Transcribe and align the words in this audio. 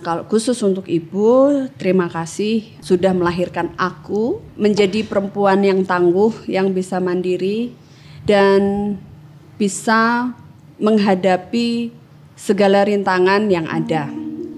Kalau 0.00 0.24
khusus 0.24 0.56
untuk 0.64 0.88
ibu, 0.88 1.68
terima 1.76 2.08
kasih 2.08 2.64
sudah 2.80 3.12
melahirkan 3.12 3.76
aku 3.76 4.40
menjadi 4.56 5.04
perempuan 5.04 5.60
yang 5.60 5.84
tangguh, 5.84 6.32
yang 6.48 6.72
bisa 6.72 6.96
mandiri 7.04 7.76
dan 8.24 8.96
bisa 9.60 10.32
menghadapi 10.80 11.92
segala 12.32 12.88
rintangan 12.88 13.52
yang 13.52 13.68
ada. 13.68 14.08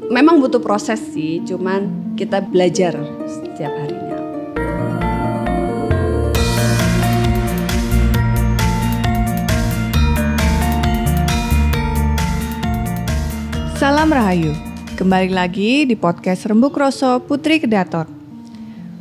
Memang 0.06 0.38
butuh 0.38 0.62
proses 0.62 1.02
sih, 1.10 1.43
cuman 1.43 2.15
kita 2.15 2.38
belajar 2.38 2.95
setiap 3.27 3.74
harinya. 3.83 4.22
Salam 13.74 14.06
Rahayu, 14.06 14.54
kembali 15.03 15.34
lagi 15.34 15.82
di 15.82 15.98
podcast 15.98 16.46
Rembuk 16.46 16.78
Roso 16.78 17.18
Putri 17.27 17.58
Kedaton. 17.58 18.06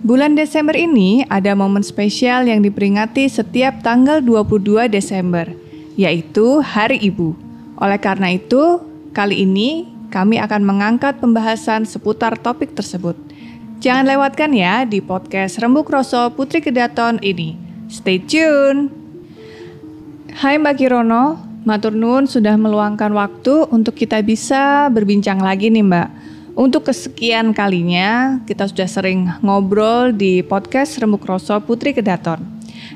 Bulan 0.02 0.34
Desember 0.34 0.74
ini 0.74 1.22
ada 1.30 1.54
momen 1.54 1.86
spesial 1.86 2.50
yang 2.50 2.66
diperingati 2.66 3.30
setiap 3.30 3.86
tanggal 3.86 4.18
22 4.18 4.90
Desember, 4.90 5.46
yaitu 5.94 6.58
Hari 6.58 6.98
Ibu. 7.06 7.38
Oleh 7.78 8.02
karena 8.02 8.34
itu, 8.34 8.82
kali 9.14 9.46
ini 9.46 9.94
kami 10.10 10.42
akan 10.42 10.66
mengangkat 10.66 11.22
pembahasan 11.22 11.86
seputar 11.86 12.34
topik 12.34 12.74
tersebut. 12.74 13.14
Jangan 13.78 14.10
lewatkan 14.10 14.58
ya 14.58 14.82
di 14.90 15.06
podcast 15.06 15.62
Rembuk 15.62 15.86
Roso 15.86 16.34
Putri 16.34 16.66
Kedaton 16.66 17.22
ini. 17.22 17.54
Stay 17.94 18.18
tune! 18.18 18.90
Hai 20.34 20.58
Mbak 20.58 20.82
Kirono, 20.82 21.51
Matur 21.62 21.94
Nun 21.94 22.26
sudah 22.26 22.58
meluangkan 22.58 23.14
waktu 23.14 23.70
untuk 23.70 23.94
kita 23.94 24.18
bisa 24.26 24.90
berbincang 24.90 25.38
lagi 25.38 25.70
nih 25.70 25.86
Mbak. 25.86 26.10
Untuk 26.58 26.90
kesekian 26.90 27.54
kalinya 27.54 28.42
kita 28.50 28.66
sudah 28.66 28.90
sering 28.90 29.30
ngobrol 29.46 30.10
di 30.10 30.42
podcast 30.42 30.98
Rembuk 30.98 31.22
Roso 31.22 31.62
Putri 31.62 31.94
Kedaton. 31.94 32.42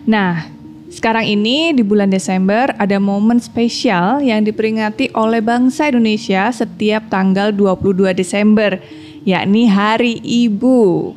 Nah, 0.10 0.50
sekarang 0.90 1.30
ini 1.30 1.78
di 1.78 1.86
bulan 1.86 2.10
Desember 2.10 2.74
ada 2.82 2.98
momen 2.98 3.38
spesial 3.38 4.26
yang 4.26 4.42
diperingati 4.42 5.14
oleh 5.14 5.46
bangsa 5.46 5.94
Indonesia 5.94 6.50
setiap 6.50 7.06
tanggal 7.14 7.54
22 7.54 8.18
Desember, 8.18 8.82
yakni 9.30 9.70
Hari 9.70 10.26
Ibu. 10.26 11.14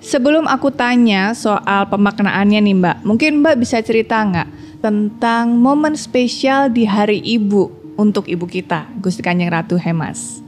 Sebelum 0.00 0.48
aku 0.48 0.72
tanya 0.72 1.36
soal 1.36 1.84
pemaknaannya 1.92 2.64
nih 2.64 2.76
Mbak, 2.80 2.96
mungkin 3.04 3.44
Mbak 3.44 3.60
bisa 3.60 3.76
cerita 3.84 4.24
nggak 4.24 4.65
tentang 4.86 5.58
momen 5.58 5.98
spesial 5.98 6.70
di 6.70 6.86
Hari 6.86 7.18
Ibu 7.18 7.90
untuk 7.98 8.30
ibu 8.30 8.46
kita, 8.46 8.86
Gusti 9.02 9.18
Kanjeng 9.18 9.50
Ratu 9.50 9.74
Hemas? 9.74 10.38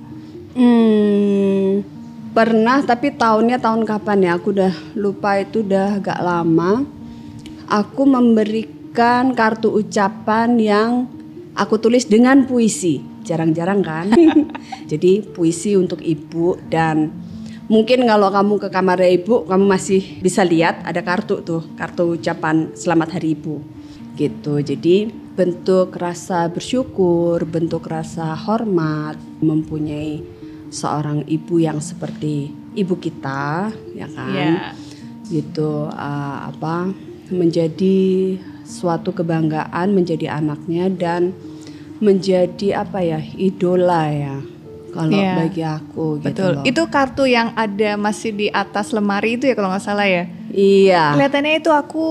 Hmm, 0.55 1.83
pernah 2.31 2.79
tapi 2.87 3.11
tahunnya 3.11 3.59
tahun 3.59 3.83
kapan 3.83 4.31
ya? 4.31 4.31
Aku 4.39 4.55
udah 4.55 4.71
lupa 4.95 5.43
itu 5.43 5.67
udah 5.67 5.99
agak 5.99 6.23
lama. 6.23 6.87
Aku 7.67 8.07
memberikan 8.07 9.35
kartu 9.35 9.75
ucapan 9.75 10.55
yang 10.55 11.11
aku 11.59 11.83
tulis 11.83 12.07
dengan 12.07 12.47
puisi. 12.47 13.03
Jarang-jarang 13.27 13.83
kan? 13.83 14.07
Jadi 14.95 15.27
puisi 15.35 15.75
untuk 15.75 15.99
ibu 15.99 16.55
dan 16.71 17.11
mungkin 17.67 18.07
kalau 18.07 18.31
kamu 18.31 18.55
ke 18.63 18.69
kamar 18.71 19.03
ibu 19.03 19.51
kamu 19.51 19.67
masih 19.67 20.23
bisa 20.23 20.47
lihat 20.47 20.87
ada 20.87 21.03
kartu 21.03 21.43
tuh, 21.43 21.67
kartu 21.75 22.15
ucapan 22.15 22.71
selamat 22.79 23.19
hari 23.19 23.35
ibu 23.35 23.78
gitu. 24.19 24.59
Jadi 24.59 25.07
bentuk 25.39 25.95
rasa 25.95 26.51
bersyukur, 26.51 27.47
bentuk 27.47 27.87
rasa 27.87 28.35
hormat, 28.35 29.15
mempunyai 29.39 30.21
seorang 30.75 31.23
ibu 31.31 31.63
yang 31.63 31.79
seperti 31.79 32.51
ibu 32.75 32.99
kita, 32.99 33.71
ya 33.95 34.11
kan? 34.11 34.35
Yeah. 34.35 34.75
Gitu 35.31 35.87
uh, 35.87 36.51
apa 36.51 36.91
menjadi 37.31 38.37
suatu 38.69 39.17
kebanggaan 39.17 39.97
menjadi 39.97 40.37
anaknya 40.37 40.93
dan 40.93 41.33
menjadi 41.99 42.85
apa 42.85 43.01
ya 43.01 43.21
idola 43.41 44.13
ya 44.13 44.37
kalau 44.93 45.17
yeah. 45.17 45.37
bagi 45.41 45.63
aku 45.65 46.07
gitu 46.21 46.29
Betul. 46.33 46.51
loh. 46.61 46.65
Itu 46.65 46.83
kartu 46.93 47.25
yang 47.29 47.53
ada 47.57 47.97
masih 47.97 48.33
di 48.37 48.47
atas 48.53 48.93
lemari 48.93 49.41
itu 49.41 49.49
ya 49.49 49.55
kalau 49.57 49.73
nggak 49.73 49.85
salah 49.85 50.09
ya. 50.09 50.25
Iya. 50.53 51.17
Kelihatannya 51.17 51.55
itu 51.61 51.71
aku 51.73 52.07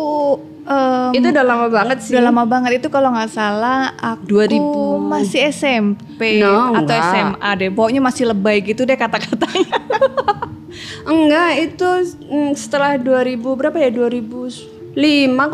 Um, 0.67 1.15
itu 1.15 1.31
udah 1.31 1.45
lama 1.47 1.67
banget 1.71 1.97
sih. 2.03 2.11
Udah 2.11 2.27
lama 2.27 2.43
banget 2.43 2.83
itu 2.83 2.91
kalau 2.91 3.15
nggak 3.15 3.31
salah 3.31 3.95
aku 3.95 4.43
2000 4.43 4.59
masih 4.99 5.47
SMP 5.47 6.43
no, 6.43 6.75
atau 6.75 6.91
enggak. 6.91 7.07
SMA 7.07 7.49
deh. 7.55 7.69
Pokoknya 7.71 8.01
masih 8.03 8.23
lebay 8.27 8.59
gitu 8.59 8.83
deh 8.83 8.99
kata-katanya. 8.99 9.79
enggak, 11.15 11.51
itu 11.71 11.89
mm, 12.27 12.51
setelah 12.59 12.99
2000 12.99 13.39
berapa 13.39 13.77
ya? 13.79 13.89
2005 13.95 14.91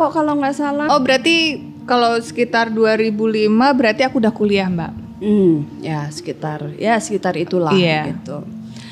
kok 0.02 0.10
kalau 0.10 0.32
nggak 0.42 0.56
salah. 0.58 0.90
Oh, 0.90 0.98
berarti 0.98 1.62
kalau 1.86 2.18
sekitar 2.18 2.74
2005 2.74 3.46
berarti 3.78 4.02
aku 4.02 4.18
udah 4.18 4.34
kuliah, 4.34 4.66
Mbak. 4.66 5.04
Hmm, 5.24 5.80
ya 5.80 6.10
sekitar 6.10 6.74
ya 6.76 7.00
sekitar 7.00 7.38
itulah 7.38 7.72
iya. 7.72 8.12
gitu 8.12 8.44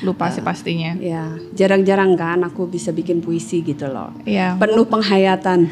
lupa 0.03 0.29
sih 0.29 0.43
pastinya. 0.43 0.93
Ya, 0.99 1.39
jarang-jarang 1.55 2.19
kan 2.19 2.43
aku 2.43 2.67
bisa 2.67 2.91
bikin 2.91 3.23
puisi 3.23 3.63
gitu 3.63 3.87
loh. 3.87 4.11
Iya. 4.27 4.59
Penuh 4.59 4.85
penghayatan. 4.85 5.71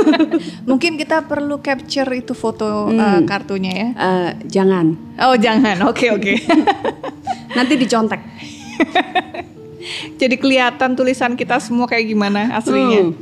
Mungkin 0.70 0.94
kita 0.94 1.26
perlu 1.26 1.58
capture 1.58 2.08
itu 2.14 2.32
foto 2.32 2.88
hmm. 2.88 2.98
uh, 2.98 3.20
kartunya 3.26 3.72
ya. 3.74 3.88
Uh, 3.94 4.30
jangan. 4.46 4.94
Oh 5.18 5.34
jangan. 5.34 5.82
Oke 5.90 6.08
okay, 6.08 6.08
oke. 6.14 6.22
Okay. 6.22 6.36
Nanti 7.58 7.74
dicontek. 7.74 8.22
Jadi 10.20 10.34
kelihatan 10.40 10.96
tulisan 10.96 11.36
kita 11.36 11.60
semua 11.60 11.84
kayak 11.84 12.08
gimana 12.08 12.56
aslinya. 12.56 13.10
Hmm. 13.10 13.12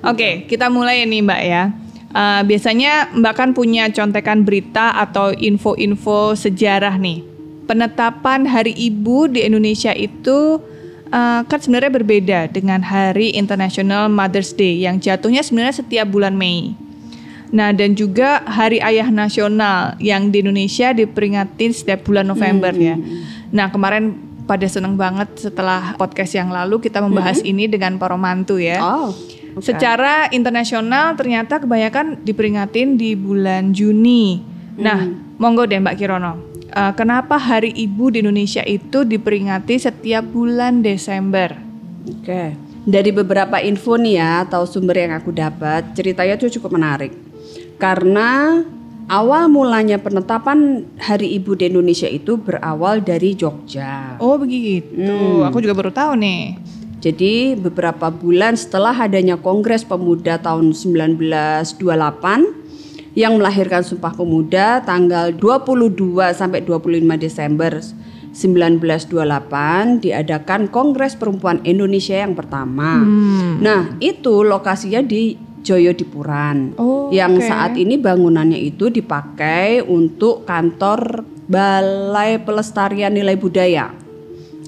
Oke, 0.00 0.16
okay, 0.16 0.32
kita 0.48 0.72
mulai 0.72 1.04
nih 1.04 1.20
Mbak 1.20 1.42
ya. 1.44 1.64
Uh, 2.10 2.40
biasanya 2.48 3.12
Mbak 3.12 3.34
kan 3.36 3.50
punya 3.52 3.92
contekan 3.92 4.48
berita 4.48 4.96
atau 4.96 5.30
info-info 5.36 6.34
sejarah 6.34 6.96
nih 6.96 7.29
penetapan 7.70 8.50
Hari 8.50 8.74
Ibu 8.74 9.30
di 9.30 9.46
Indonesia 9.46 9.94
itu 9.94 10.58
uh, 11.14 11.40
kan 11.46 11.58
sebenarnya 11.62 11.94
berbeda 11.94 12.38
dengan 12.50 12.82
Hari 12.82 13.38
International 13.38 14.10
Mother's 14.10 14.50
Day 14.50 14.82
yang 14.82 14.98
jatuhnya 14.98 15.46
sebenarnya 15.46 15.78
setiap 15.78 16.10
bulan 16.10 16.34
Mei. 16.34 16.74
Nah, 17.54 17.70
dan 17.70 17.94
juga 17.94 18.42
Hari 18.42 18.82
Ayah 18.82 19.06
Nasional 19.14 19.94
yang 20.02 20.34
di 20.34 20.42
Indonesia 20.42 20.90
diperingati 20.90 21.70
setiap 21.70 22.10
bulan 22.10 22.26
November 22.26 22.74
hmm. 22.74 22.82
ya. 22.82 22.98
Nah, 23.54 23.70
kemarin 23.70 24.18
pada 24.50 24.66
seneng 24.66 24.98
banget 24.98 25.30
setelah 25.38 25.94
podcast 25.94 26.34
yang 26.34 26.50
lalu 26.50 26.82
kita 26.82 26.98
membahas 26.98 27.38
hmm. 27.38 27.50
ini 27.54 27.70
dengan 27.70 28.02
para 28.02 28.18
mantu 28.18 28.58
ya. 28.58 28.82
Oh. 28.82 29.14
Okay. 29.14 29.74
Secara 29.74 30.26
internasional 30.34 31.14
ternyata 31.14 31.62
kebanyakan 31.62 32.22
diperingatin 32.22 32.98
di 32.98 33.14
bulan 33.14 33.70
Juni. 33.70 34.42
Nah, 34.74 35.06
hmm. 35.06 35.38
monggo 35.38 35.70
deh 35.70 35.78
Mbak 35.78 35.94
Kirono 35.98 36.49
uh, 36.74 36.92
kenapa 36.94 37.36
Hari 37.36 37.74
Ibu 37.74 38.14
di 38.14 38.22
Indonesia 38.22 38.62
itu 38.66 39.02
diperingati 39.06 39.78
setiap 39.78 40.24
bulan 40.30 40.82
Desember. 40.82 41.54
Oke. 42.06 42.24
Okay. 42.24 42.48
Dari 42.80 43.12
beberapa 43.12 43.60
info 43.60 44.00
nih 44.00 44.16
ya 44.16 44.48
atau 44.48 44.64
sumber 44.64 44.96
yang 45.04 45.12
aku 45.12 45.36
dapat, 45.36 45.92
ceritanya 45.92 46.40
itu 46.40 46.48
cukup 46.56 46.80
menarik. 46.80 47.12
Karena 47.76 48.60
awal 49.12 49.52
mulanya 49.52 50.00
penetapan 50.00 50.88
Hari 50.96 51.28
Ibu 51.36 51.60
di 51.60 51.68
Indonesia 51.68 52.08
itu 52.08 52.40
berawal 52.40 53.04
dari 53.04 53.36
Jogja. 53.36 54.16
Oh 54.16 54.40
begitu. 54.40 54.96
Hmm. 54.96 55.44
Aku 55.52 55.60
juga 55.60 55.76
baru 55.76 55.92
tahu 55.92 56.16
nih. 56.16 56.56
Jadi 57.00 57.56
beberapa 57.56 58.12
bulan 58.12 58.60
setelah 58.60 58.92
adanya 58.92 59.40
Kongres 59.40 59.88
Pemuda 59.88 60.36
tahun 60.36 60.76
1928 60.76 62.59
yang 63.18 63.38
melahirkan 63.38 63.82
Sumpah 63.82 64.14
Pemuda 64.14 64.82
tanggal 64.86 65.34
22 65.34 66.30
sampai 66.30 66.62
25 66.62 67.02
Desember 67.18 67.82
1928 68.30 70.06
diadakan 70.06 70.70
Kongres 70.70 71.18
Perempuan 71.18 71.58
Indonesia 71.66 72.14
yang 72.14 72.38
pertama. 72.38 73.02
Hmm. 73.02 73.58
Nah, 73.58 73.98
itu 73.98 74.46
lokasinya 74.46 75.02
di 75.02 75.34
Joyodipuran. 75.60 76.78
Oh, 76.80 77.12
yang 77.12 77.36
okay. 77.36 77.50
saat 77.50 77.72
ini 77.76 78.00
bangunannya 78.00 78.56
itu 78.56 78.88
dipakai 78.88 79.84
untuk 79.84 80.48
kantor 80.48 81.26
Balai 81.50 82.40
Pelestarian 82.40 83.12
Nilai 83.12 83.36
Budaya. 83.36 83.92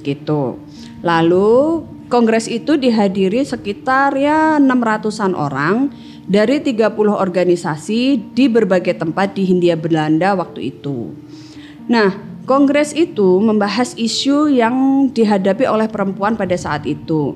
Gitu. 0.03 0.59
Lalu 1.01 1.51
kongres 2.13 2.51
itu 2.51 2.77
dihadiri 2.77 3.41
sekitar 3.47 4.13
ya 4.21 4.61
600-an 4.61 5.33
orang 5.33 5.89
dari 6.27 6.63
30 6.63 6.95
organisasi 7.11 8.33
di 8.33 8.45
berbagai 8.47 8.99
tempat 8.99 9.35
di 9.35 9.43
Hindia 9.47 9.75
Belanda 9.75 10.39
waktu 10.39 10.75
itu. 10.75 11.11
Nah, 11.91 12.15
kongres 12.47 12.95
itu 12.95 13.43
membahas 13.43 13.95
isu 13.99 14.51
yang 14.51 15.09
dihadapi 15.11 15.67
oleh 15.67 15.91
perempuan 15.91 16.39
pada 16.39 16.55
saat 16.55 16.87
itu. 16.87 17.35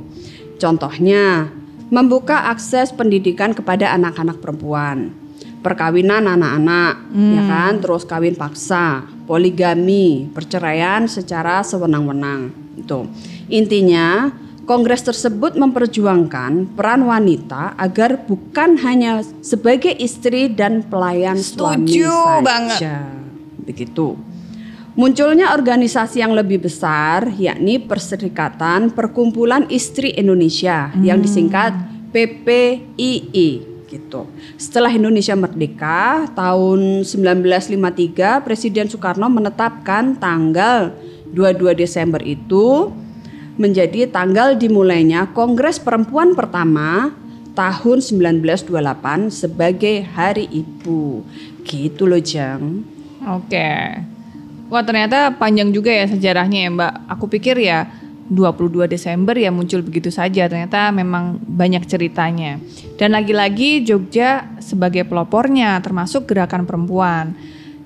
Contohnya, 0.57 1.51
membuka 1.91 2.51
akses 2.51 2.91
pendidikan 2.95 3.55
kepada 3.55 3.93
anak-anak 3.95 4.39
perempuan, 4.43 5.13
perkawinan 5.61 6.27
anak-anak, 6.27 6.95
ya 7.11 7.19
hmm. 7.19 7.35
ya 7.35 7.43
kan, 7.47 7.73
terus 7.83 8.03
kawin 8.07 8.39
paksa, 8.39 9.07
poligami, 9.27 10.31
perceraian 10.31 11.11
secara 11.11 11.63
sewenang-wenang. 11.67 12.55
Itu. 12.79 13.11
Intinya, 13.51 14.31
kongres 14.67 15.07
tersebut 15.07 15.55
memperjuangkan 15.55 16.75
peran 16.75 17.07
wanita 17.07 17.79
agar 17.79 18.27
bukan 18.27 18.75
hanya 18.83 19.23
sebagai 19.39 19.95
istri 19.95 20.51
dan 20.51 20.83
pelayan 20.83 21.39
suami 21.39 21.87
Setuju 21.87 22.11
saja. 22.11 22.43
banget. 22.43 22.81
Begitu. 23.63 24.19
Munculnya 24.97 25.53
organisasi 25.55 26.25
yang 26.25 26.35
lebih 26.35 26.67
besar 26.67 27.31
yakni 27.37 27.79
Perserikatan 27.79 28.91
Perkumpulan 28.91 29.69
Istri 29.71 30.17
Indonesia 30.19 30.91
yang 30.99 31.21
disingkat 31.21 31.77
PPII 32.11 33.77
gitu. 33.87 34.27
Setelah 34.57 34.91
Indonesia 34.91 35.37
merdeka 35.39 36.27
tahun 36.33 37.05
1953 37.07 38.43
Presiden 38.43 38.89
Soekarno 38.91 39.29
menetapkan 39.31 40.17
tanggal 40.17 40.97
22 41.31 41.77
Desember 41.77 42.25
itu 42.25 42.89
menjadi 43.57 44.09
tanggal 44.09 44.57
dimulainya 44.57 45.33
Kongres 45.33 45.81
Perempuan 45.81 46.37
pertama 46.37 47.13
tahun 47.57 48.05
1928 48.05 48.69
sebagai 49.33 50.05
Hari 50.05 50.45
Ibu. 50.45 51.25
Gitu 51.65 52.05
loh, 52.05 52.21
Jang. 52.21 52.85
Oke. 53.25 53.73
Wah 54.69 54.83
ternyata 54.85 55.33
panjang 55.35 55.73
juga 55.73 55.89
ya 55.91 56.05
sejarahnya 56.05 56.69
ya 56.69 56.71
Mbak. 56.71 56.93
Aku 57.17 57.25
pikir 57.33 57.57
ya 57.59 57.89
22 58.29 58.91
Desember 58.91 59.35
ya 59.39 59.49
muncul 59.49 59.81
begitu 59.81 60.13
saja. 60.13 60.51
Ternyata 60.51 60.93
memang 60.93 61.41
banyak 61.41 61.87
ceritanya. 61.89 62.61
Dan 63.01 63.17
lagi-lagi 63.17 63.87
Jogja 63.87 64.53
sebagai 64.61 65.09
pelopornya 65.09 65.81
termasuk 65.81 66.29
gerakan 66.29 66.69
perempuan. 66.69 67.33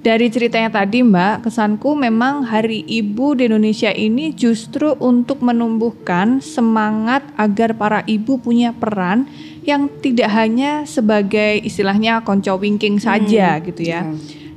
Dari 0.00 0.32
ceritanya 0.32 0.72
tadi 0.72 1.04
Mbak, 1.04 1.44
kesanku 1.44 1.92
memang 1.92 2.48
Hari 2.48 2.88
Ibu 2.88 3.36
di 3.36 3.52
Indonesia 3.52 3.92
ini 3.92 4.32
justru 4.32 4.96
untuk 4.96 5.44
menumbuhkan 5.44 6.40
semangat 6.40 7.20
agar 7.36 7.76
para 7.76 8.00
ibu 8.08 8.40
punya 8.40 8.72
peran 8.72 9.28
yang 9.60 9.92
tidak 10.00 10.32
hanya 10.32 10.88
sebagai 10.88 11.60
istilahnya 11.60 12.24
konco 12.24 12.56
winking 12.56 12.96
saja 12.96 13.60
gitu 13.60 13.84
ya. 13.84 14.08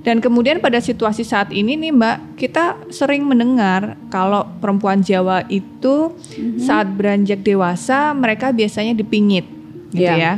Dan 0.03 0.23
kemudian 0.23 0.63
pada 0.63 0.79
situasi 0.79 1.27
saat 1.27 1.51
ini 1.51 1.75
nih 1.75 1.91
Mbak, 1.91 2.17
kita 2.39 2.79
sering 2.87 3.27
mendengar 3.27 3.99
kalau 4.07 4.47
perempuan 4.63 5.03
Jawa 5.03 5.43
itu 5.51 6.15
saat 6.55 6.87
beranjak 6.95 7.43
dewasa 7.43 8.15
mereka 8.15 8.55
biasanya 8.55 8.95
dipingit 8.95 9.43
gitu 9.91 10.07
Iya. 10.07 10.15
ya. 10.15 10.33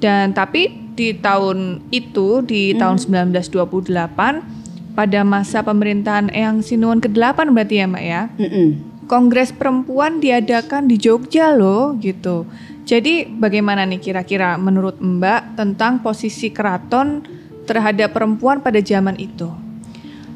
Dan 0.00 0.32
tapi 0.32 0.79
di 0.94 1.14
tahun 1.16 1.84
itu 1.94 2.42
di 2.44 2.74
tahun 2.76 2.98
1928 2.98 4.94
pada 4.94 5.20
masa 5.22 5.62
pemerintahan 5.62 6.28
Eyang 6.34 6.60
Sinuun 6.60 7.00
ke-8 7.00 7.48
berarti 7.54 7.74
ya 7.80 7.86
Mbak 7.88 8.04
ya. 8.04 8.22
Mm-mm. 8.36 8.68
Kongres 9.10 9.50
perempuan 9.50 10.22
diadakan 10.22 10.86
di 10.86 10.94
Jogja 10.94 11.50
loh 11.50 11.98
gitu. 11.98 12.46
Jadi 12.86 13.26
bagaimana 13.26 13.82
nih 13.86 13.98
kira-kira 13.98 14.54
menurut 14.54 15.02
Mbak 15.02 15.58
tentang 15.58 15.98
posisi 16.02 16.50
keraton 16.54 17.26
terhadap 17.66 18.14
perempuan 18.14 18.62
pada 18.62 18.78
zaman 18.78 19.18
itu? 19.18 19.50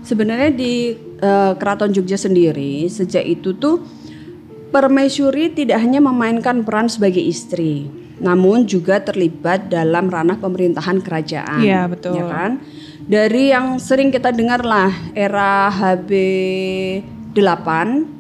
Sebenarnya 0.03 0.51
di 0.51 0.95
eh, 1.23 1.53
Keraton 1.55 1.95
Jogja 1.95 2.19
sendiri 2.19 2.85
sejak 2.91 3.23
itu 3.25 3.55
tuh 3.57 3.83
permaisuri 4.75 5.55
tidak 5.55 5.79
hanya 5.79 6.03
memainkan 6.03 6.67
peran 6.67 6.91
sebagai 6.91 7.23
istri, 7.23 7.87
namun 8.23 8.67
juga 8.67 9.03
terlibat 9.03 9.67
dalam 9.71 10.07
ranah 10.07 10.39
pemerintahan 10.39 11.03
kerajaan. 11.03 11.63
Iya, 11.63 11.91
betul. 11.91 12.19
Ya 12.19 12.25
kan? 12.31 12.63
Dari 13.05 13.53
yang 13.53 13.77
sering 13.83 14.09
kita 14.09 14.33
dengar 14.33 14.65
lah 14.65 14.93
era 15.13 15.69
HB 15.69 16.11
8 17.37 18.15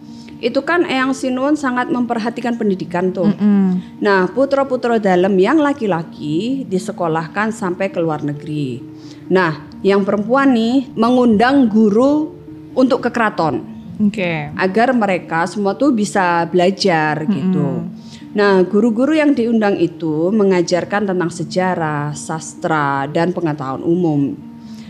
itu 0.44 0.60
kan 0.60 0.84
Eyang 0.84 1.16
Sinuun 1.16 1.56
sangat 1.56 1.88
memperhatikan 1.88 2.60
pendidikan 2.60 3.08
tuh. 3.16 3.32
Mm. 3.32 4.02
Nah, 4.04 4.28
putra-putra 4.28 5.00
dalam 5.00 5.32
yang 5.40 5.56
laki-laki 5.56 6.68
disekolahkan 6.68 7.48
sampai 7.48 7.88
ke 7.88 7.96
luar 7.96 8.20
negeri. 8.20 8.84
Nah, 9.32 9.64
yang 9.80 10.04
perempuan 10.04 10.52
nih 10.52 10.92
mengundang 10.92 11.72
guru 11.72 12.36
untuk 12.76 13.08
ke 13.08 13.08
keraton 13.08 13.64
Oke. 13.96 14.52
agar 14.52 14.92
mereka 14.92 15.48
semua 15.48 15.72
tuh 15.80 15.96
bisa 15.96 16.44
belajar 16.50 17.24
gitu. 17.24 17.88
Nah, 18.34 18.66
guru-guru 18.66 19.14
yang 19.14 19.30
diundang 19.30 19.78
itu 19.78 20.34
mengajarkan 20.34 21.06
tentang 21.06 21.30
sejarah, 21.30 22.10
sastra, 22.18 23.06
dan 23.06 23.30
pengetahuan 23.30 23.86
umum. 23.86 24.34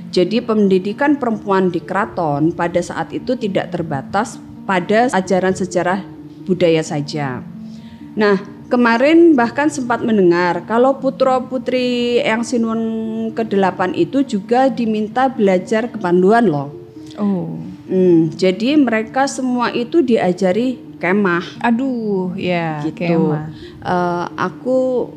Jadi 0.09 0.41
pendidikan 0.41 1.21
perempuan 1.21 1.69
di 1.69 1.85
keraton 1.85 2.57
pada 2.57 2.81
saat 2.81 3.13
itu 3.13 3.37
tidak 3.37 3.69
terbatas 3.69 4.41
pada 4.65 5.13
ajaran 5.13 5.53
sejarah 5.53 6.01
budaya 6.49 6.81
saja. 6.81 7.45
Nah, 8.17 8.41
kemarin 8.73 9.37
bahkan 9.37 9.69
sempat 9.69 10.01
mendengar 10.01 10.65
kalau 10.65 10.97
putra-putri 10.97 12.23
yang 12.25 12.47
Sinuun 12.47 12.81
ke-8 13.37 13.93
itu 13.93 14.25
juga 14.25 14.73
diminta 14.73 15.29
belajar 15.29 15.93
kepanduan 15.93 16.49
loh. 16.49 16.73
Oh. 17.21 17.61
Hmm, 17.85 18.33
jadi 18.33 18.81
mereka 18.81 19.29
semua 19.29 19.69
itu 19.69 20.01
diajari 20.01 20.81
kemah 21.05 21.45
Aduh, 21.61 22.33
ya 22.33 22.81
gitu. 22.89 23.05
kemah. 23.05 23.53
Eh, 23.85 24.25
aku 24.41 25.13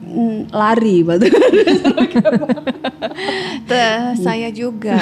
mm, 0.00 0.48
lari 0.48 1.04
batu. 1.04 1.28
Saya 4.24 4.48
juga. 4.48 4.96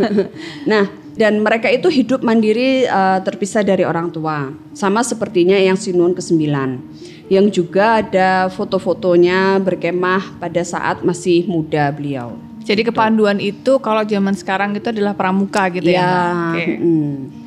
nah, 0.70 0.86
dan 1.18 1.42
mereka 1.42 1.66
itu 1.66 1.90
hidup 1.90 2.22
mandiri 2.22 2.86
eh, 2.86 3.18
terpisah 3.26 3.66
dari 3.66 3.82
orang 3.82 4.14
tua, 4.14 4.54
sama 4.70 5.02
sepertinya 5.02 5.58
yang 5.58 5.74
Sinuun 5.74 6.14
ke-9. 6.14 6.38
Yang 7.26 7.46
juga 7.56 8.04
ada 8.04 8.46
foto-fotonya 8.52 9.58
berkemah 9.58 10.38
pada 10.38 10.62
saat 10.62 11.02
masih 11.02 11.48
muda 11.50 11.90
beliau. 11.90 12.38
Jadi 12.64 12.80
kepanduan 12.80 13.42
itu 13.44 13.76
kalau 13.82 14.00
zaman 14.08 14.32
sekarang 14.32 14.72
itu 14.72 14.88
adalah 14.88 15.12
pramuka 15.12 15.68
gitu 15.68 15.90
ya. 15.92 16.00
Mbak? 16.00 16.32
Oke. 16.32 16.64
mm. 16.80 17.43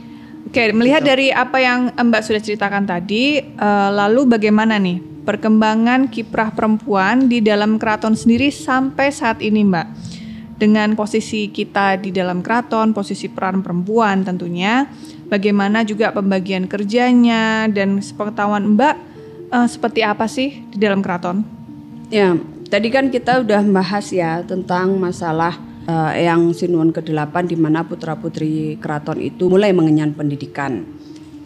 Oke, 0.58 0.74
melihat 0.74 1.06
dari 1.06 1.30
apa 1.30 1.62
yang 1.62 1.94
Mbak 1.94 2.26
sudah 2.26 2.42
ceritakan 2.42 2.90
tadi, 2.90 3.46
eh, 3.46 3.90
lalu 3.94 4.26
bagaimana 4.26 4.82
nih 4.82 4.98
perkembangan 5.22 6.10
kiprah 6.10 6.50
perempuan 6.50 7.30
di 7.30 7.46
dalam 7.46 7.78
keraton 7.78 8.18
sendiri 8.18 8.50
sampai 8.50 9.14
saat 9.14 9.38
ini, 9.46 9.62
Mbak? 9.62 9.88
Dengan 10.58 10.98
posisi 10.98 11.54
kita 11.54 12.02
di 12.02 12.10
dalam 12.10 12.42
keraton, 12.42 12.90
posisi 12.90 13.30
peran 13.30 13.62
perempuan 13.62 14.26
tentunya, 14.26 14.90
bagaimana 15.30 15.86
juga 15.86 16.10
pembagian 16.10 16.66
kerjanya 16.66 17.70
dan 17.70 18.02
sepengetahuan 18.02 18.74
Mbak 18.74 18.96
eh, 19.54 19.68
seperti 19.70 20.02
apa 20.02 20.26
sih 20.26 20.66
di 20.74 20.82
dalam 20.82 21.06
keraton? 21.06 21.46
Ya, 22.10 22.34
tadi 22.74 22.90
kan 22.90 23.14
kita 23.14 23.46
udah 23.46 23.62
bahas 23.62 24.10
ya 24.10 24.42
tentang 24.42 24.98
masalah 24.98 25.67
eh, 25.88 26.28
yang 26.28 26.52
Sinuun 26.52 26.92
ke-8 26.92 27.34
di 27.48 27.56
mana 27.56 27.88
putra-putri 27.88 28.76
keraton 28.78 29.24
itu 29.24 29.48
mulai 29.48 29.72
mengenyam 29.72 30.12
pendidikan. 30.14 30.84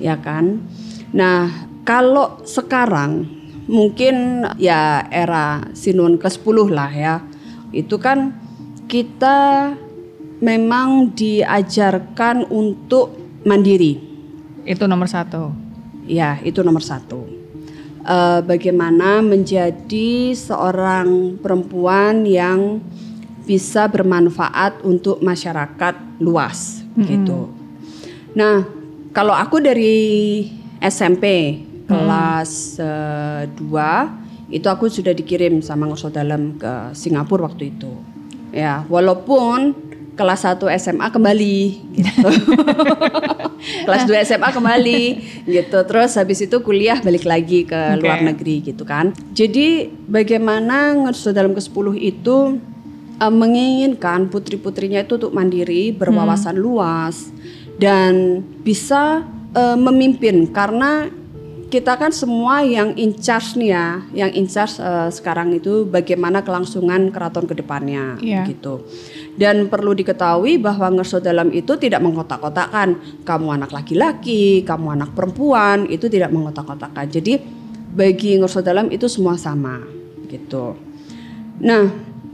Ya 0.02 0.18
kan? 0.18 0.66
Nah, 1.14 1.70
kalau 1.86 2.42
sekarang 2.44 3.30
mungkin 3.70 4.48
ya 4.58 5.06
era 5.14 5.70
Sinuun 5.78 6.18
ke-10 6.18 6.58
lah 6.74 6.92
ya. 6.92 7.16
Itu 7.72 8.02
kan 8.02 8.36
kita 8.90 9.72
memang 10.42 11.14
diajarkan 11.16 12.50
untuk 12.50 13.16
mandiri. 13.48 14.02
Itu 14.66 14.90
nomor 14.90 15.08
satu. 15.08 15.54
Ya, 16.10 16.42
itu 16.44 16.66
nomor 16.66 16.84
satu. 16.84 17.42
Eh, 18.02 18.42
bagaimana 18.42 19.22
menjadi 19.22 20.34
seorang 20.34 21.38
perempuan 21.38 22.26
yang 22.26 22.82
bisa 23.52 23.92
bermanfaat 23.92 24.80
untuk 24.88 25.20
masyarakat 25.20 26.24
luas, 26.24 26.88
gitu. 26.96 27.52
Nah, 28.32 28.64
kalau 29.12 29.36
aku 29.36 29.60
dari 29.60 30.48
SMP 30.80 31.60
kelas 31.84 32.80
2 32.80 33.60
itu 34.52 34.68
aku 34.68 34.88
sudah 34.88 35.12
dikirim 35.12 35.60
sama 35.60 35.84
Ngurso 35.88 36.08
Dalam 36.08 36.56
ke 36.56 36.96
Singapura 36.96 37.52
waktu 37.52 37.76
itu. 37.76 37.92
Ya, 38.56 38.88
walaupun 38.88 39.76
kelas 40.16 40.44
1 40.44 40.60
SMA 40.80 41.08
kembali 41.08 41.60
gitu. 41.96 42.28
kelas 43.88 44.04
2 44.08 44.28
SMA 44.28 44.50
kembali 44.52 45.04
gitu. 45.48 45.78
Terus 45.88 46.12
habis 46.20 46.40
itu 46.44 46.60
kuliah 46.60 47.00
balik 47.00 47.24
lagi 47.24 47.64
ke 47.64 47.80
Oke. 47.96 48.04
luar 48.04 48.20
negeri 48.24 48.64
gitu 48.64 48.84
kan. 48.84 49.16
Jadi 49.32 49.88
bagaimana 50.08 50.96
Ngurso 51.00 51.32
Dalam 51.32 51.56
ke-10 51.56 51.96
itu 52.00 52.60
eh, 53.22 53.30
menginginkan 53.30 54.28
putri-putrinya 54.34 55.06
itu 55.06 55.22
untuk 55.22 55.32
mandiri, 55.38 55.94
berwawasan 55.94 56.58
luas 56.58 57.30
dan 57.78 58.42
bisa 58.66 59.22
eh, 59.54 59.78
memimpin 59.78 60.50
karena 60.50 61.22
kita 61.72 61.96
kan 61.96 62.12
semua 62.12 62.68
yang 62.68 62.92
in 63.00 63.16
charge 63.16 63.56
nih 63.56 63.72
ya, 63.72 63.88
yang 64.12 64.32
in 64.36 64.44
charge 64.44 64.76
uh, 64.84 65.08
sekarang 65.08 65.56
itu 65.56 65.88
bagaimana 65.88 66.44
kelangsungan 66.44 67.16
keraton 67.16 67.48
ke 67.48 67.56
depannya 67.56 68.20
Iya. 68.20 68.44
gitu. 68.44 68.84
Dan 69.40 69.72
perlu 69.72 69.96
diketahui 69.96 70.60
bahwa 70.60 71.00
ngerso 71.00 71.24
dalam 71.24 71.48
itu 71.56 71.80
tidak 71.80 72.04
mengkotak-kotakan 72.04 73.24
kamu 73.24 73.48
anak 73.56 73.72
laki-laki, 73.72 74.68
kamu 74.68 75.00
anak 75.00 75.16
perempuan, 75.16 75.88
itu 75.88 76.12
tidak 76.12 76.36
mengkotak-kotakan. 76.36 77.08
Jadi 77.08 77.40
bagi 77.96 78.36
ngerso 78.36 78.60
dalam 78.60 78.92
itu 78.92 79.08
semua 79.08 79.40
sama 79.40 79.80
gitu. 80.28 80.76
Nah, 81.64 81.88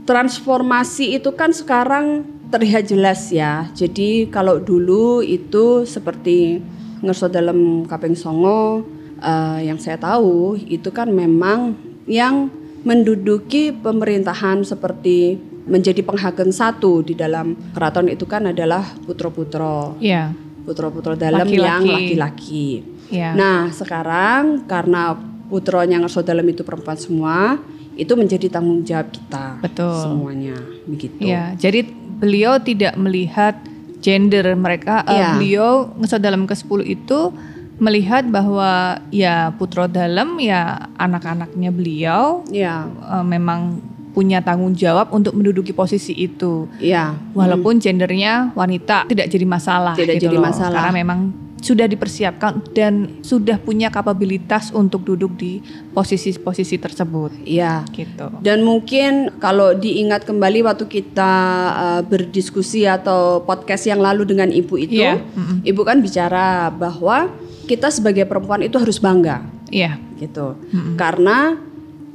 transformasi 0.08 1.20
itu 1.20 1.36
kan 1.36 1.52
sekarang 1.52 2.24
terlihat 2.48 2.88
jelas 2.88 3.28
ya. 3.28 3.68
Jadi 3.76 4.32
kalau 4.32 4.56
dulu 4.56 5.20
itu 5.20 5.84
seperti 5.84 6.64
ngerso 7.04 7.28
dalam 7.28 7.84
kaping 7.84 8.16
songo 8.16 8.88
eh, 9.20 9.68
yang 9.68 9.76
saya 9.76 10.00
tahu 10.00 10.56
itu 10.56 10.88
kan 10.88 11.12
memang 11.12 11.76
yang 12.08 12.48
menduduki 12.88 13.68
pemerintahan 13.70 14.64
seperti 14.64 15.36
menjadi 15.68 16.00
penghageng 16.00 16.48
satu 16.48 17.04
di 17.04 17.12
dalam 17.12 17.52
keraton 17.76 18.08
itu 18.08 18.24
kan 18.24 18.48
adalah 18.48 18.96
putra-putra 19.04 19.92
Iya. 20.00 20.32
putra-putra 20.64 21.12
dalam 21.12 21.44
Laki-laki. 21.44 21.68
yang 21.68 21.82
laki-laki. 21.84 22.68
Iya. 23.12 23.36
Nah 23.36 23.68
sekarang 23.68 24.64
karena 24.64 25.12
putranya 25.52 26.00
ngerso 26.00 26.24
dalam 26.24 26.44
itu 26.48 26.64
perempuan 26.64 26.96
semua 26.96 27.60
itu 27.98 28.14
menjadi 28.14 28.46
tanggung 28.48 28.80
jawab 28.80 29.10
kita 29.10 29.58
Betul. 29.58 29.90
semuanya 29.92 30.54
begitu. 30.86 31.18
Iya, 31.20 31.52
jadi 31.54 31.82
beliau 32.16 32.56
tidak 32.58 32.94
melihat 32.94 33.58
gender 33.98 34.46
mereka. 34.54 35.02
eh, 35.02 35.12
Iya. 35.12 35.28
beliau 35.34 35.70
ngesot 35.94 36.18
dalam 36.18 36.46
ke-10 36.46 36.80
itu 36.86 37.34
melihat 37.76 38.26
bahwa 38.26 39.02
ya 39.10 39.50
putra 39.52 39.86
dalam 39.86 40.38
ya 40.38 40.90
anak-anaknya 40.96 41.70
beliau 41.70 42.46
Iya, 42.48 42.86
eh, 42.86 43.24
memang 43.24 43.78
punya 44.08 44.38
tanggung 44.40 44.74
jawab 44.74 45.10
untuk 45.10 45.30
menduduki 45.30 45.70
posisi 45.70 46.10
itu. 46.12 46.66
iya. 46.78 47.14
Walaupun 47.32 47.78
gendernya 47.78 48.50
wanita 48.52 49.06
tidak 49.06 49.26
jadi 49.26 49.42
masalah 49.44 49.94
Tidak 49.94 50.14
gitu 50.16 50.26
jadi 50.26 50.36
loh. 50.38 50.44
masalah. 50.44 50.74
Karena 50.80 50.94
memang 50.96 51.18
sudah 51.58 51.90
dipersiapkan 51.90 52.70
dan 52.70 53.18
sudah 53.26 53.58
punya 53.58 53.90
kapabilitas 53.90 54.70
untuk 54.70 55.02
duduk 55.02 55.34
di 55.34 55.58
posisi-posisi 55.90 56.78
tersebut 56.78 57.34
Iya. 57.42 57.82
gitu. 57.90 58.30
Dan 58.38 58.62
mungkin 58.62 59.34
kalau 59.42 59.74
diingat 59.74 60.22
kembali 60.22 60.62
waktu 60.62 60.86
kita 60.86 61.32
uh, 61.74 62.02
berdiskusi 62.06 62.86
atau 62.86 63.42
podcast 63.42 63.90
yang 63.90 63.98
lalu 63.98 64.22
dengan 64.22 64.48
ibu 64.54 64.78
itu, 64.78 65.02
mm-mm. 65.02 65.66
ibu 65.66 65.82
kan 65.82 65.98
bicara 65.98 66.70
bahwa 66.70 67.26
kita 67.66 67.90
sebagai 67.90 68.24
perempuan 68.24 68.62
itu 68.62 68.78
harus 68.78 68.96
bangga, 69.02 69.42
Iya. 69.68 69.98
gitu. 70.16 70.54
Karena 70.96 71.58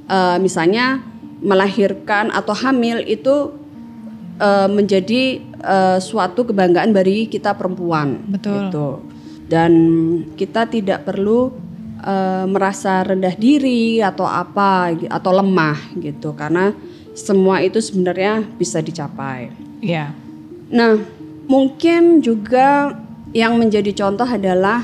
uh, 0.07 0.37
misalnya 0.39 1.03
melahirkan 1.43 2.31
atau 2.31 2.55
hamil 2.55 3.03
itu 3.03 3.51
uh, 4.39 4.67
menjadi 4.71 5.43
uh, 5.61 5.99
suatu 5.99 6.47
kebanggaan 6.47 6.95
bagi 6.95 7.27
kita 7.27 7.53
perempuan, 7.53 8.23
Betul. 8.31 8.71
gitu. 8.71 8.87
Dan 9.53 9.71
kita 10.33 10.65
tidak 10.65 11.05
perlu 11.05 11.53
uh, 12.01 12.45
merasa 12.49 13.05
rendah 13.05 13.37
diri 13.37 14.01
atau 14.01 14.25
apa 14.25 14.97
atau 14.97 15.31
lemah 15.31 15.77
gitu 16.01 16.33
karena 16.33 16.73
semua 17.13 17.61
itu 17.61 17.77
sebenarnya 17.77 18.41
bisa 18.57 18.81
dicapai. 18.81 19.53
Iya. 19.79 20.09
Nah, 20.73 20.97
mungkin 21.45 22.25
juga 22.25 22.97
yang 23.33 23.61
menjadi 23.61 23.93
contoh 23.93 24.25
adalah 24.25 24.81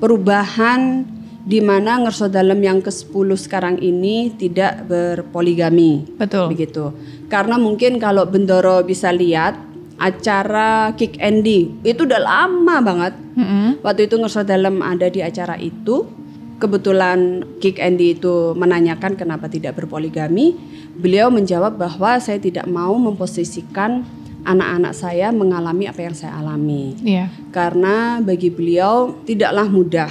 perubahan 0.00 1.04
di 1.48 1.64
mana 1.64 1.96
ngerso 2.04 2.28
dalam 2.28 2.60
yang 2.60 2.84
ke-10 2.84 3.28
sekarang 3.40 3.76
ini 3.80 4.32
tidak 4.36 4.84
berpoligami. 4.84 6.04
Betul. 6.20 6.52
Begitu. 6.52 6.92
Karena 7.32 7.56
mungkin 7.56 7.96
kalau 7.96 8.28
Bendoro 8.28 8.84
bisa 8.84 9.08
lihat 9.08 9.56
acara 9.96 10.92
Kick 10.94 11.16
Andy 11.20 11.80
itu 11.84 12.04
udah 12.04 12.20
lama 12.20 12.76
banget. 12.84 13.14
Mm-mm. 13.38 13.80
Waktu 13.86 14.10
itu 14.10 14.18
ngerso 14.18 14.42
dalam 14.42 14.82
ada 14.82 15.06
di 15.06 15.22
acara 15.22 15.54
itu, 15.54 16.10
kebetulan 16.58 17.46
Kick 17.62 17.78
Andy 17.78 18.18
itu 18.18 18.52
menanyakan 18.58 19.14
kenapa 19.14 19.46
tidak 19.46 19.78
berpoligami. 19.78 20.58
Beliau 20.98 21.30
menjawab 21.30 21.78
bahwa 21.78 22.18
saya 22.18 22.42
tidak 22.42 22.66
mau 22.66 22.98
memposisikan 22.98 24.02
anak-anak 24.42 24.92
saya 24.94 25.30
mengalami 25.30 25.86
apa 25.86 26.00
yang 26.02 26.16
saya 26.18 26.34
alami. 26.42 26.98
Iya. 26.98 27.30
Karena 27.54 28.18
bagi 28.18 28.50
beliau 28.50 29.22
tidaklah 29.22 29.70
mudah 29.70 30.10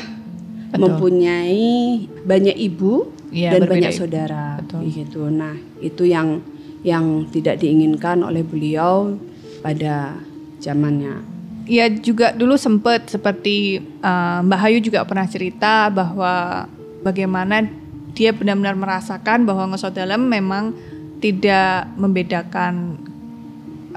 Betul. 0.71 0.79
mempunyai 0.87 2.07
banyak 2.23 2.55
ibu 2.55 3.17
Iya, 3.27 3.59
dan 3.59 3.67
banyak 3.67 3.91
saudara. 3.91 4.63
Betul. 4.63 4.87
Begitu. 4.87 5.21
Nah, 5.27 5.55
itu 5.83 6.07
yang 6.07 6.39
yang 6.85 7.27
tidak 7.27 7.59
diinginkan 7.59 8.23
oleh 8.23 8.45
beliau 8.45 9.19
pada 9.59 10.15
zamannya. 10.63 11.36
Ya 11.67 11.91
juga 11.91 12.31
dulu 12.31 12.55
sempat 12.55 13.11
seperti 13.11 13.83
uh, 13.99 14.39
Mbak 14.39 14.59
Hayu 14.63 14.79
juga 14.79 15.03
pernah 15.03 15.27
cerita 15.27 15.91
bahwa 15.91 16.63
bagaimana 17.03 17.67
dia 18.15 18.31
benar-benar 18.31 18.79
merasakan 18.79 19.43
bahwa 19.43 19.75
ngesot 19.75 19.91
dalam 19.91 20.31
memang 20.31 20.71
tidak 21.19 21.91
membedakan 21.99 22.95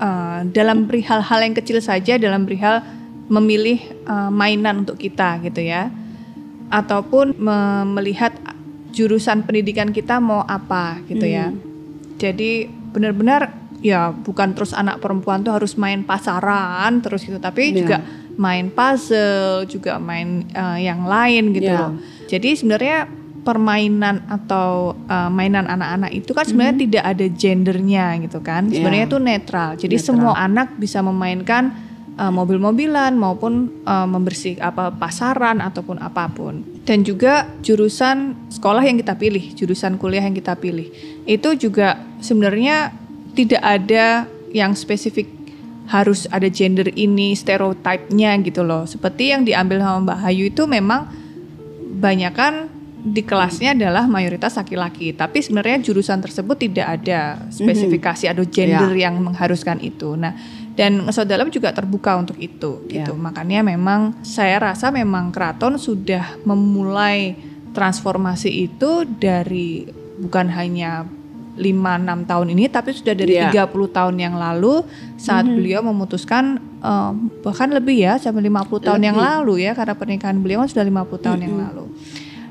uh, 0.03 0.43
dalam 0.50 0.91
perihal 0.91 1.23
hal 1.23 1.47
yang 1.47 1.55
kecil 1.55 1.79
saja 1.79 2.19
dalam 2.19 2.43
perihal 2.43 2.83
memilih 3.31 3.79
uh, 4.11 4.35
mainan 4.35 4.83
untuk 4.83 4.99
kita 4.99 5.39
gitu 5.47 5.62
ya. 5.62 5.95
Ataupun 6.75 7.39
me- 7.39 7.87
melihat 7.87 8.35
jurusan 8.91 9.47
pendidikan 9.47 9.95
kita 9.95 10.19
mau 10.19 10.43
apa 10.43 10.99
gitu 11.07 11.23
ya. 11.23 11.55
Jadi 12.19 12.67
benar-benar 12.67 13.60
ya 13.81 14.13
bukan 14.13 14.53
terus 14.53 14.77
anak 14.77 15.01
perempuan 15.01 15.41
tuh 15.41 15.57
harus 15.57 15.75
main 15.75 16.05
pasaran 16.05 17.01
terus 17.01 17.25
gitu 17.25 17.41
tapi 17.41 17.73
Iya. 17.73 17.77
juga 17.81 17.97
main 18.37 18.69
puzzle 18.69 19.65
juga 19.67 19.97
main 19.97 20.45
uh, 20.53 20.77
yang 20.77 21.05
lain 21.05 21.53
gitu 21.53 21.73
Iya. 21.73 21.81
loh 21.81 21.93
jadi 22.29 22.49
sebenarnya 22.57 22.99
permainan 23.41 24.29
atau 24.29 24.93
uh, 25.09 25.33
mainan 25.33 25.65
anak-anak 25.65 26.13
itu 26.13 26.37
kan 26.37 26.45
sebenarnya 26.45 26.77
tidak 26.77 27.05
ada 27.09 27.27
gendernya 27.27 28.07
gitu 28.21 28.39
kan 28.41 28.69
Iya. 28.69 28.85
sebenarnya 28.85 29.07
itu 29.09 29.19
netral 29.19 29.71
jadi 29.81 29.97
Netral. 29.97 30.09
semua 30.13 30.33
anak 30.37 30.77
bisa 30.77 31.01
memainkan 31.01 31.73
uh, 32.21 32.29
mobil-mobilan 32.29 33.17
maupun 33.17 33.81
uh, 33.89 34.05
membersih 34.05 34.61
apa 34.61 34.93
pasaran 34.93 35.65
ataupun 35.65 35.97
apa 35.99 36.29
pun 36.29 36.61
dan 36.85 37.01
juga 37.01 37.49
jurusan 37.65 38.37
sekolah 38.53 38.85
yang 38.85 39.01
kita 39.01 39.17
pilih 39.17 39.57
jurusan 39.57 39.97
kuliah 39.97 40.21
yang 40.21 40.37
kita 40.37 40.53
pilih 40.61 40.93
itu 41.25 41.49
juga 41.57 41.97
sebenarnya 42.21 42.93
tidak 43.35 43.63
ada 43.63 44.27
yang 44.51 44.75
spesifik 44.75 45.31
harus 45.91 46.31
ada 46.31 46.47
gender 46.47 46.87
ini 46.95 47.35
stereotipnya 47.35 48.39
gitu 48.47 48.63
loh. 48.63 48.87
Seperti 48.87 49.35
yang 49.35 49.43
diambil 49.43 49.83
sama 49.83 49.99
Mbak 50.07 50.19
Hayu 50.23 50.45
itu 50.55 50.63
memang 50.71 51.11
banyak 51.99 52.33
kan 52.33 52.71
di 53.01 53.25
kelasnya 53.25 53.75
adalah 53.75 54.07
mayoritas 54.07 54.55
laki-laki. 54.55 55.11
Tapi 55.11 55.43
sebenarnya 55.43 55.83
jurusan 55.83 56.23
tersebut 56.23 56.57
tidak 56.63 57.01
ada 57.01 57.43
spesifikasi 57.51 58.31
atau 58.31 58.47
gender 58.47 58.95
yang 58.95 59.19
mengharuskan 59.19 59.83
itu. 59.83 60.15
Nah 60.15 60.37
dan 60.79 61.03
ngesot 61.03 61.27
dalam 61.27 61.51
juga 61.51 61.75
terbuka 61.75 62.15
untuk 62.17 62.39
itu 62.39 62.87
gitu. 62.87 63.13
Makanya 63.19 63.67
memang 63.67 64.23
saya 64.23 64.63
rasa 64.63 64.95
memang 64.95 65.35
keraton 65.35 65.75
sudah 65.75 66.39
memulai 66.47 67.35
transformasi 67.75 68.71
itu 68.71 69.05
dari 69.07 69.91
bukan 70.23 70.47
hanya 70.55 71.05
5-6 71.61 72.25
tahun 72.25 72.47
ini 72.50 72.64
tapi 72.67 72.90
sudah 72.90 73.12
dari 73.12 73.37
Iya. 73.37 73.52
30 73.69 73.69
tahun 73.87 74.17
yang 74.17 74.35
lalu 74.35 74.81
saat 75.14 75.45
beliau 75.45 75.85
memutuskan 75.85 76.57
eh, 76.81 77.12
bahkan 77.40 77.69
lebih 77.69 78.00
ya 78.00 78.17
sampai 78.17 78.40
50 78.43 78.81
tahun 78.81 79.02
yang 79.05 79.14
lalu 79.14 79.62
ya 79.62 79.76
karena 79.76 79.93
pernikahan 79.93 80.40
beliau 80.40 80.64
kan 80.64 80.69
sudah 80.69 80.83
50 80.83 81.21
tahun 81.21 81.40
yang 81.43 81.57
lalu. 81.61 81.85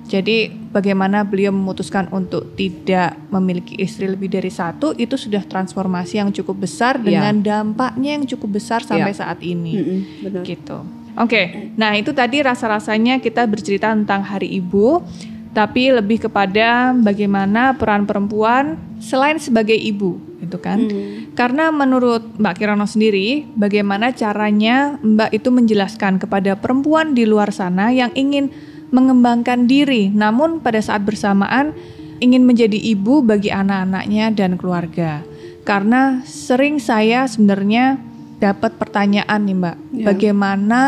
Jadi 0.05 0.37
bagaimana 0.73 1.21
beliau 1.21 1.53
memutuskan 1.53 2.09
untuk 2.09 2.57
tidak 2.57 3.13
memiliki 3.29 3.77
istri 3.77 4.09
lebih 4.09 4.25
dari 4.27 4.49
satu 4.49 4.93
itu 4.95 5.13
sudah 5.13 5.41
transformasi 5.43 6.17
yang 6.17 6.33
cukup 6.33 6.65
besar 6.65 6.97
Iya. 6.97 7.05
dengan 7.07 7.35
dampaknya 7.39 8.17
yang 8.17 8.25
cukup 8.25 8.57
besar 8.57 8.81
sampai 8.81 9.13
Iya. 9.13 9.19
saat 9.21 9.37
ini 9.41 9.73
Mm-mm, 9.77 9.99
benar. 10.23 10.41
gitu. 10.43 10.77
Oke, 11.13 11.73
nah 11.75 11.93
itu 11.93 12.09
tadi 12.09 12.39
rasa-rasanya 12.39 13.19
kita 13.19 13.43
bercerita 13.43 13.91
tentang 13.91 14.23
Hari 14.23 14.49
Ibu, 14.55 15.03
tapi 15.49 15.89
lebih 15.89 16.29
kepada 16.29 16.93
bagaimana 16.93 17.73
peran 17.73 18.05
perempuan 18.05 18.77
selain 19.01 19.41
sebagai 19.41 19.75
ibu, 19.75 20.21
gitu 20.43 20.61
kan? 20.61 20.85
Karena 21.33 21.73
menurut 21.73 22.37
Mbak 22.37 22.53
Kirono 22.59 22.85
sendiri, 22.85 23.49
bagaimana 23.57 24.13
caranya 24.13 24.99
Mbak 25.01 25.29
itu 25.33 25.49
menjelaskan 25.49 26.21
kepada 26.21 26.53
perempuan 26.59 27.17
di 27.17 27.25
luar 27.25 27.49
sana 27.49 27.89
yang 27.89 28.13
ingin 28.13 28.53
mengembangkan 28.93 29.65
diri, 29.69 30.09
namun 30.09 30.61
pada 30.61 30.81
saat 30.81 31.05
bersamaan 31.05 31.73
ingin 32.19 32.43
menjadi 32.43 32.75
ibu 32.75 33.23
bagi 33.23 33.49
anak-anaknya 33.49 34.33
dan 34.35 34.59
keluarga. 34.59 35.23
Karena 35.63 36.25
sering 36.25 36.81
saya 36.81 37.29
sebenarnya 37.29 38.01
dapat 38.41 38.75
pertanyaan 38.79 39.41
nih 39.45 39.57
Mbak, 39.57 39.77
Ya. 39.93 40.05
bagaimana 40.13 40.79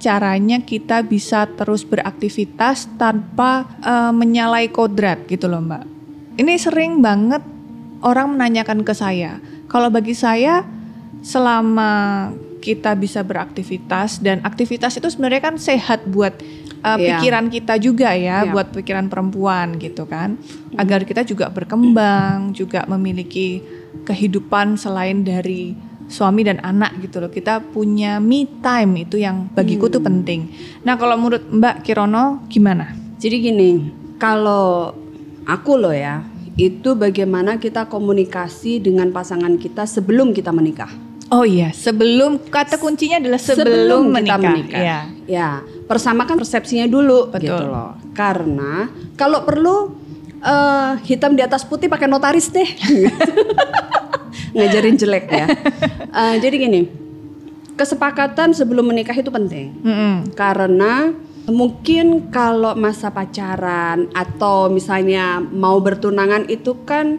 caranya 0.00 0.64
kita 0.64 1.04
bisa 1.04 1.44
terus 1.44 1.84
beraktivitas 1.84 2.88
tanpa 2.96 3.68
uh, 3.84 4.10
menyalahi 4.10 4.72
kodrat 4.72 5.28
gitu 5.28 5.46
loh 5.46 5.60
Mbak. 5.60 5.84
Ini 6.40 6.56
sering 6.56 7.04
banget 7.04 7.44
orang 8.00 8.32
menanyakan 8.32 8.80
ke 8.80 8.96
saya. 8.96 9.36
Kalau 9.68 9.92
bagi 9.92 10.16
saya 10.16 10.64
selama 11.20 12.32
kita 12.64 12.96
bisa 12.96 13.20
beraktivitas 13.20 14.20
dan 14.20 14.40
aktivitas 14.44 14.96
itu 14.96 15.08
sebenarnya 15.08 15.40
kan 15.40 15.56
sehat 15.56 16.04
buat 16.08 16.32
uh, 16.84 16.96
yeah. 16.96 17.20
pikiran 17.20 17.52
kita 17.52 17.76
juga 17.80 18.12
ya, 18.16 18.44
yeah. 18.44 18.52
buat 18.52 18.72
pikiran 18.72 19.08
perempuan 19.08 19.80
gitu 19.80 20.04
kan, 20.08 20.36
agar 20.76 21.04
kita 21.04 21.24
juga 21.24 21.48
berkembang, 21.48 22.52
juga 22.56 22.84
memiliki 22.88 23.64
kehidupan 24.04 24.76
selain 24.80 25.24
dari 25.24 25.76
suami 26.10 26.42
dan 26.42 26.58
anak 26.60 26.98
gitu 27.00 27.22
loh. 27.22 27.30
Kita 27.30 27.62
punya 27.62 28.18
me 28.18 28.44
time 28.60 29.06
itu 29.06 29.22
yang 29.22 29.48
bagiku 29.54 29.86
hmm. 29.86 29.94
tuh 29.94 30.02
penting. 30.02 30.40
Nah 30.82 30.98
kalau 30.98 31.14
menurut 31.16 31.46
Mbak 31.46 31.86
Kirono 31.86 32.44
gimana? 32.50 32.92
Jadi 33.22 33.36
gini, 33.38 33.70
kalau 34.18 34.92
aku 35.46 35.72
loh 35.78 35.94
ya, 35.94 36.26
itu 36.58 36.98
bagaimana 36.98 37.56
kita 37.56 37.86
komunikasi 37.86 38.82
dengan 38.82 39.14
pasangan 39.14 39.56
kita 39.56 39.86
sebelum 39.86 40.34
kita 40.34 40.50
menikah. 40.50 40.90
Oh 41.30 41.46
iya, 41.46 41.70
sebelum 41.70 42.42
kata 42.50 42.74
kuncinya 42.74 43.22
adalah 43.22 43.38
sebelum, 43.38 43.62
sebelum 43.62 44.02
menikah. 44.10 44.34
kita 44.34 44.50
menikah. 44.50 44.80
Ya. 44.82 44.98
ya, 45.30 45.48
persamakan 45.86 46.42
persepsinya 46.42 46.90
dulu 46.90 47.30
Betul. 47.30 47.46
gitu 47.46 47.64
loh. 47.70 47.94
Karena 48.18 48.90
kalau 49.14 49.46
perlu 49.46 49.94
uh, 50.42 50.98
hitam 51.06 51.38
di 51.38 51.42
atas 51.46 51.62
putih 51.62 51.86
pakai 51.86 52.10
notaris 52.10 52.50
deh. 52.50 52.66
Ngajarin 54.54 54.96
jelek 54.96 55.26
ya. 55.30 55.46
Uh, 56.10 56.34
jadi 56.42 56.56
gini, 56.56 56.80
kesepakatan 57.78 58.52
sebelum 58.52 58.88
menikah 58.90 59.16
itu 59.16 59.32
penting. 59.32 59.72
Mm 59.80 59.94
-hmm. 59.94 60.14
Karena 60.36 61.14
mungkin 61.48 62.28
kalau 62.28 62.76
masa 62.76 63.08
pacaran 63.08 64.12
atau 64.12 64.68
misalnya 64.68 65.40
mau 65.40 65.80
bertunangan 65.80 66.46
itu 66.52 66.76
kan 66.86 67.18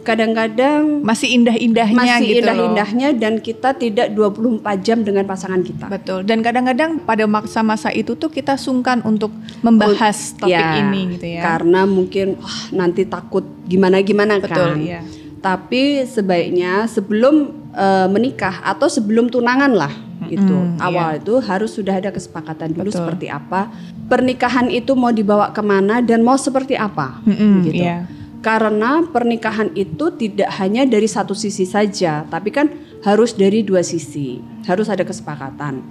kadang-kadang 0.00 1.04
masih 1.04 1.28
indah-indahnya 1.36 2.16
masih 2.16 2.24
gitu 2.24 2.40
indah-indahnya 2.40 3.08
dan 3.20 3.36
kita 3.36 3.76
tidak 3.76 4.08
24 4.16 4.64
jam 4.80 5.04
dengan 5.04 5.28
pasangan 5.28 5.60
kita. 5.60 5.92
Betul. 5.92 6.24
Dan 6.24 6.40
kadang-kadang 6.40 7.04
pada 7.04 7.28
masa-masa 7.28 7.92
itu 7.92 8.16
tuh 8.16 8.32
kita 8.32 8.56
sungkan 8.56 9.04
untuk 9.04 9.28
membahas 9.60 10.34
topik 10.40 10.56
ya, 10.56 10.80
ini 10.80 11.20
gitu 11.20 11.26
ya. 11.36 11.42
Karena 11.44 11.84
mungkin 11.84 12.40
oh, 12.40 12.60
nanti 12.72 13.04
takut 13.04 13.44
gimana-gimana 13.68 14.40
kan. 14.40 14.80
Iya. 14.80 15.04
Tapi 15.40 16.04
sebaiknya 16.04 16.84
sebelum 16.84 17.56
uh, 17.72 18.08
menikah 18.12 18.60
atau 18.60 18.86
sebelum 18.92 19.32
tunangan 19.32 19.72
lah 19.72 19.92
gitu. 20.28 20.52
Mm, 20.52 20.76
Awal 20.76 21.10
iya. 21.16 21.20
itu 21.24 21.34
harus 21.40 21.72
sudah 21.72 21.96
ada 21.96 22.12
kesepakatan 22.12 22.76
dulu 22.76 22.92
Betul. 22.92 23.00
seperti 23.02 23.26
apa 23.32 23.72
pernikahan 24.06 24.68
itu 24.68 24.92
mau 24.92 25.08
dibawa 25.10 25.48
ke 25.50 25.64
mana 25.64 26.04
dan 26.04 26.20
mau 26.20 26.36
seperti 26.36 26.76
apa 26.76 27.24
mm 27.24 27.34
-hmm, 27.34 27.54
gitu. 27.64 27.82
Iya 27.82 27.98
karena 28.40 29.04
pernikahan 29.04 29.68
itu 29.76 30.08
tidak 30.16 30.48
hanya 30.56 30.88
dari 30.88 31.04
satu 31.04 31.36
sisi 31.36 31.68
saja, 31.68 32.24
tapi 32.32 32.48
kan 32.48 32.72
harus 33.04 33.36
dari 33.36 33.60
dua 33.60 33.84
sisi. 33.84 34.40
Harus 34.64 34.88
ada 34.88 35.04
kesepakatan 35.04 35.84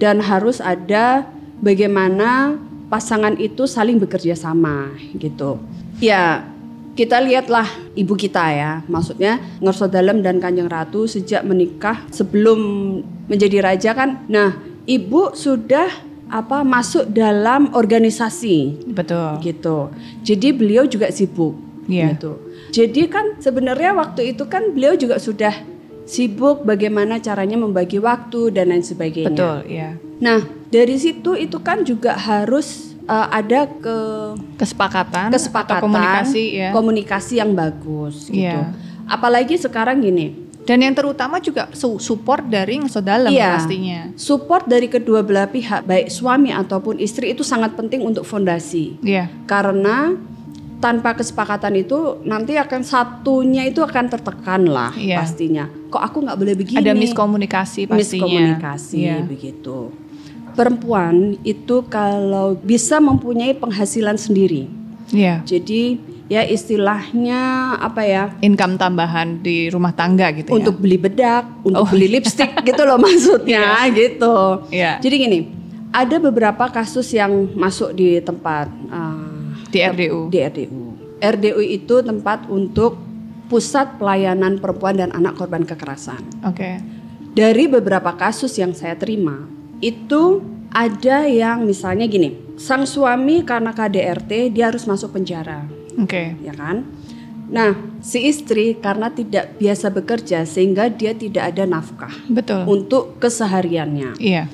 dan 0.00 0.16
harus 0.24 0.64
ada 0.64 1.28
bagaimana 1.60 2.56
pasangan 2.88 3.36
itu 3.36 3.68
saling 3.68 4.00
bekerja 4.00 4.32
sama 4.32 4.96
gitu. 5.12 5.60
Ya, 6.00 6.48
kita 7.00 7.16
lihatlah 7.16 7.64
ibu 7.96 8.12
kita 8.12 8.44
ya, 8.52 8.84
maksudnya 8.84 9.40
Ngerso 9.64 9.88
Dalem 9.88 10.20
dan 10.20 10.36
Kanjeng 10.36 10.68
Ratu 10.68 11.08
sejak 11.08 11.48
menikah 11.48 12.04
sebelum 12.12 12.60
menjadi 13.24 13.64
raja 13.64 13.96
kan. 13.96 14.28
Nah, 14.28 14.60
ibu 14.84 15.32
sudah 15.32 15.88
apa 16.28 16.60
masuk 16.60 17.08
dalam 17.08 17.72
organisasi. 17.72 18.84
Betul. 18.92 19.40
Gitu. 19.40 19.88
Jadi 20.28 20.48
beliau 20.52 20.84
juga 20.84 21.08
sibuk 21.08 21.56
yeah. 21.88 22.12
gitu. 22.12 22.36
Jadi 22.68 23.08
kan 23.08 23.40
sebenarnya 23.40 23.96
waktu 23.96 24.36
itu 24.36 24.44
kan 24.44 24.76
beliau 24.76 24.92
juga 24.92 25.16
sudah 25.16 25.56
sibuk 26.04 26.68
bagaimana 26.68 27.16
caranya 27.16 27.56
membagi 27.56 27.96
waktu 27.96 28.52
dan 28.52 28.76
lain 28.76 28.84
sebagainya. 28.84 29.32
Betul, 29.32 29.58
ya. 29.72 29.96
Nah, 30.20 30.44
dari 30.68 31.00
situ 31.00 31.32
itu 31.32 31.64
kan 31.64 31.80
juga 31.80 32.12
harus 32.12 32.89
uh, 33.10 33.26
ada 33.34 33.66
ke 33.66 33.98
kesepakatan, 34.54 35.34
kesepakatan 35.34 35.82
atau 35.82 35.84
komunikasi 35.90 36.44
ya. 36.54 36.70
Komunikasi 36.70 37.34
yang 37.42 37.50
bagus 37.58 38.30
gitu. 38.30 38.46
Yeah. 38.46 38.70
Apalagi 39.10 39.58
sekarang 39.58 39.98
gini. 39.98 40.46
Dan 40.60 40.86
yang 40.86 40.94
terutama 40.94 41.42
juga 41.42 41.66
support 41.74 42.46
dari 42.46 42.78
dalam 43.02 43.32
iya, 43.32 43.58
pastinya. 43.58 44.12
Support 44.14 44.70
dari 44.70 44.86
kedua 44.86 45.24
belah 45.26 45.50
pihak 45.50 45.82
baik 45.82 46.12
suami 46.12 46.54
ataupun 46.54 47.02
istri 47.02 47.34
itu 47.34 47.42
sangat 47.42 47.74
penting 47.74 48.04
untuk 48.06 48.22
fondasi. 48.22 48.94
Iya. 49.02 49.26
Karena 49.50 50.14
tanpa 50.78 51.12
kesepakatan 51.12 51.74
itu 51.76 52.22
nanti 52.22 52.54
akan 52.56 52.80
satunya 52.86 53.66
itu 53.66 53.82
akan 53.82 54.04
tertekan 54.14 54.62
lah 54.68 54.94
yeah. 54.94 55.18
pastinya. 55.18 55.66
Kok 55.90 56.02
aku 56.06 56.16
nggak 56.28 56.38
boleh 56.38 56.54
begini? 56.54 56.78
Ada 56.78 56.94
miskomunikasi 56.94 57.90
pastinya. 57.90 57.98
Miskomunikasi 57.98 59.00
yeah. 59.00 59.26
begitu. 59.26 59.90
Perempuan 60.60 61.40
itu 61.40 61.80
kalau 61.88 62.52
bisa 62.60 63.00
mempunyai 63.00 63.56
penghasilan 63.56 64.20
sendiri. 64.20 64.68
Yeah. 65.08 65.40
Jadi 65.48 65.96
ya 66.28 66.44
istilahnya 66.44 67.74
apa 67.80 68.04
ya? 68.04 68.24
Income 68.44 68.76
tambahan 68.76 69.40
di 69.40 69.72
rumah 69.72 69.96
tangga 69.96 70.28
gitu 70.36 70.52
Untuk 70.52 70.76
ya. 70.76 70.80
beli 70.84 70.98
bedak, 71.00 71.44
untuk 71.64 71.80
oh. 71.80 71.88
beli 71.88 72.12
lipstick 72.12 72.52
gitu 72.60 72.84
loh 72.84 73.00
maksudnya 73.08 73.88
yeah. 73.88 73.88
gitu. 73.88 74.36
Yeah. 74.68 74.96
Jadi 75.00 75.14
gini, 75.16 75.38
ada 75.90 76.20
beberapa 76.20 76.68
kasus 76.68 77.08
yang 77.10 77.50
masuk 77.56 77.96
di 77.96 78.20
tempat 78.20 78.68
uh, 78.92 79.56
di 79.72 79.80
RDU. 79.80 80.28
Di 80.28 80.38
RDU. 80.44 80.80
RDU 81.20 81.60
itu 81.64 81.96
tempat 82.04 82.46
untuk 82.52 83.00
pusat 83.50 83.98
pelayanan 83.98 84.62
perempuan 84.62 84.94
dan 84.94 85.10
anak 85.10 85.34
korban 85.34 85.66
kekerasan. 85.66 86.22
Oke. 86.46 86.54
Okay. 86.54 86.74
Dari 87.30 87.66
beberapa 87.66 88.14
kasus 88.14 88.54
yang 88.58 88.74
saya 88.74 88.94
terima, 88.98 89.46
itu 89.80 90.44
ada 90.70 91.26
yang 91.26 91.66
misalnya 91.66 92.06
gini, 92.06 92.54
sang 92.54 92.86
suami 92.86 93.42
karena 93.42 93.74
KDRT 93.74 94.54
dia 94.54 94.70
harus 94.70 94.86
masuk 94.86 95.18
penjara. 95.18 95.66
Oke. 95.98 96.06
Okay. 96.06 96.26
Ya 96.46 96.54
kan? 96.54 96.86
Nah, 97.50 97.74
si 97.98 98.30
istri 98.30 98.78
karena 98.78 99.10
tidak 99.10 99.58
biasa 99.58 99.90
bekerja 99.90 100.46
sehingga 100.46 100.86
dia 100.86 101.10
tidak 101.18 101.50
ada 101.50 101.66
nafkah. 101.66 102.14
Betul. 102.30 102.62
Untuk 102.70 103.18
kesehariannya. 103.18 104.14
Iya. 104.22 104.46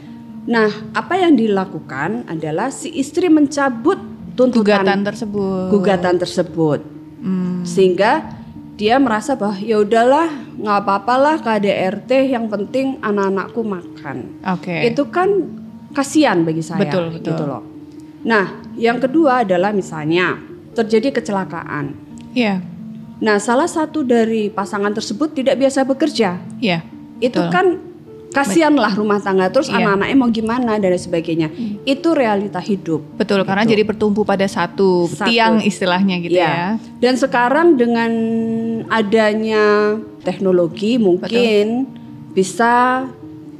Nah, 0.48 0.70
apa 0.96 1.20
yang 1.20 1.36
dilakukan 1.36 2.24
adalah 2.24 2.72
si 2.72 2.88
istri 2.96 3.28
mencabut 3.28 4.00
tuntutan 4.32 4.80
gugatan 4.80 5.00
tersebut. 5.04 5.68
Gugatan 5.68 6.14
tersebut. 6.16 6.80
Hmm. 7.20 7.60
Sehingga 7.68 8.24
dia 8.76 9.00
merasa 9.00 9.40
bahwa 9.40 9.56
ya 9.56 9.80
udahlah 9.80 10.28
nggak 10.60 10.78
apa-apalah 10.84 11.40
KDRT 11.40 12.28
yang 12.28 12.52
penting 12.52 13.00
anak-anakku 13.00 13.64
makan. 13.64 14.36
Oke. 14.44 14.68
Okay. 14.68 14.92
Itu 14.92 15.08
kan 15.08 15.28
kasihan 15.96 16.44
bagi 16.44 16.60
saya 16.60 16.84
betul, 16.84 17.08
betul. 17.08 17.32
gitu 17.32 17.44
loh. 17.48 17.64
Nah, 18.28 18.60
yang 18.76 19.00
kedua 19.00 19.48
adalah 19.48 19.72
misalnya 19.72 20.36
terjadi 20.76 21.08
kecelakaan. 21.08 21.96
Iya. 22.36 22.60
Yeah. 22.60 22.76
Nah, 23.16 23.40
salah 23.40 23.64
satu 23.64 24.04
dari 24.04 24.52
pasangan 24.52 24.92
tersebut 24.92 25.32
tidak 25.32 25.56
biasa 25.56 25.88
bekerja. 25.88 26.36
Iya. 26.60 26.84
Yeah, 26.84 27.32
itu 27.32 27.40
kan 27.48 27.80
kasihanlah 28.36 28.92
rumah 28.92 29.16
tangga 29.16 29.48
terus 29.48 29.72
iya. 29.72 29.80
anak-anaknya 29.80 30.16
mau 30.20 30.28
gimana 30.28 30.76
dan 30.76 30.92
sebagainya 30.92 31.48
hmm. 31.48 31.88
itu 31.88 32.08
realita 32.12 32.60
hidup 32.60 33.00
betul 33.16 33.40
gitu. 33.40 33.48
karena 33.48 33.64
jadi 33.64 33.82
bertumpu 33.88 34.28
pada 34.28 34.44
satu, 34.44 35.08
satu 35.08 35.24
tiang 35.24 35.64
istilahnya 35.64 36.20
gitu 36.20 36.36
ya. 36.36 36.44
ya 36.44 36.68
dan 37.00 37.14
sekarang 37.16 37.80
dengan 37.80 38.12
adanya 38.92 39.96
teknologi 40.20 41.00
mungkin 41.00 41.88
betul. 41.88 42.36
bisa 42.36 42.72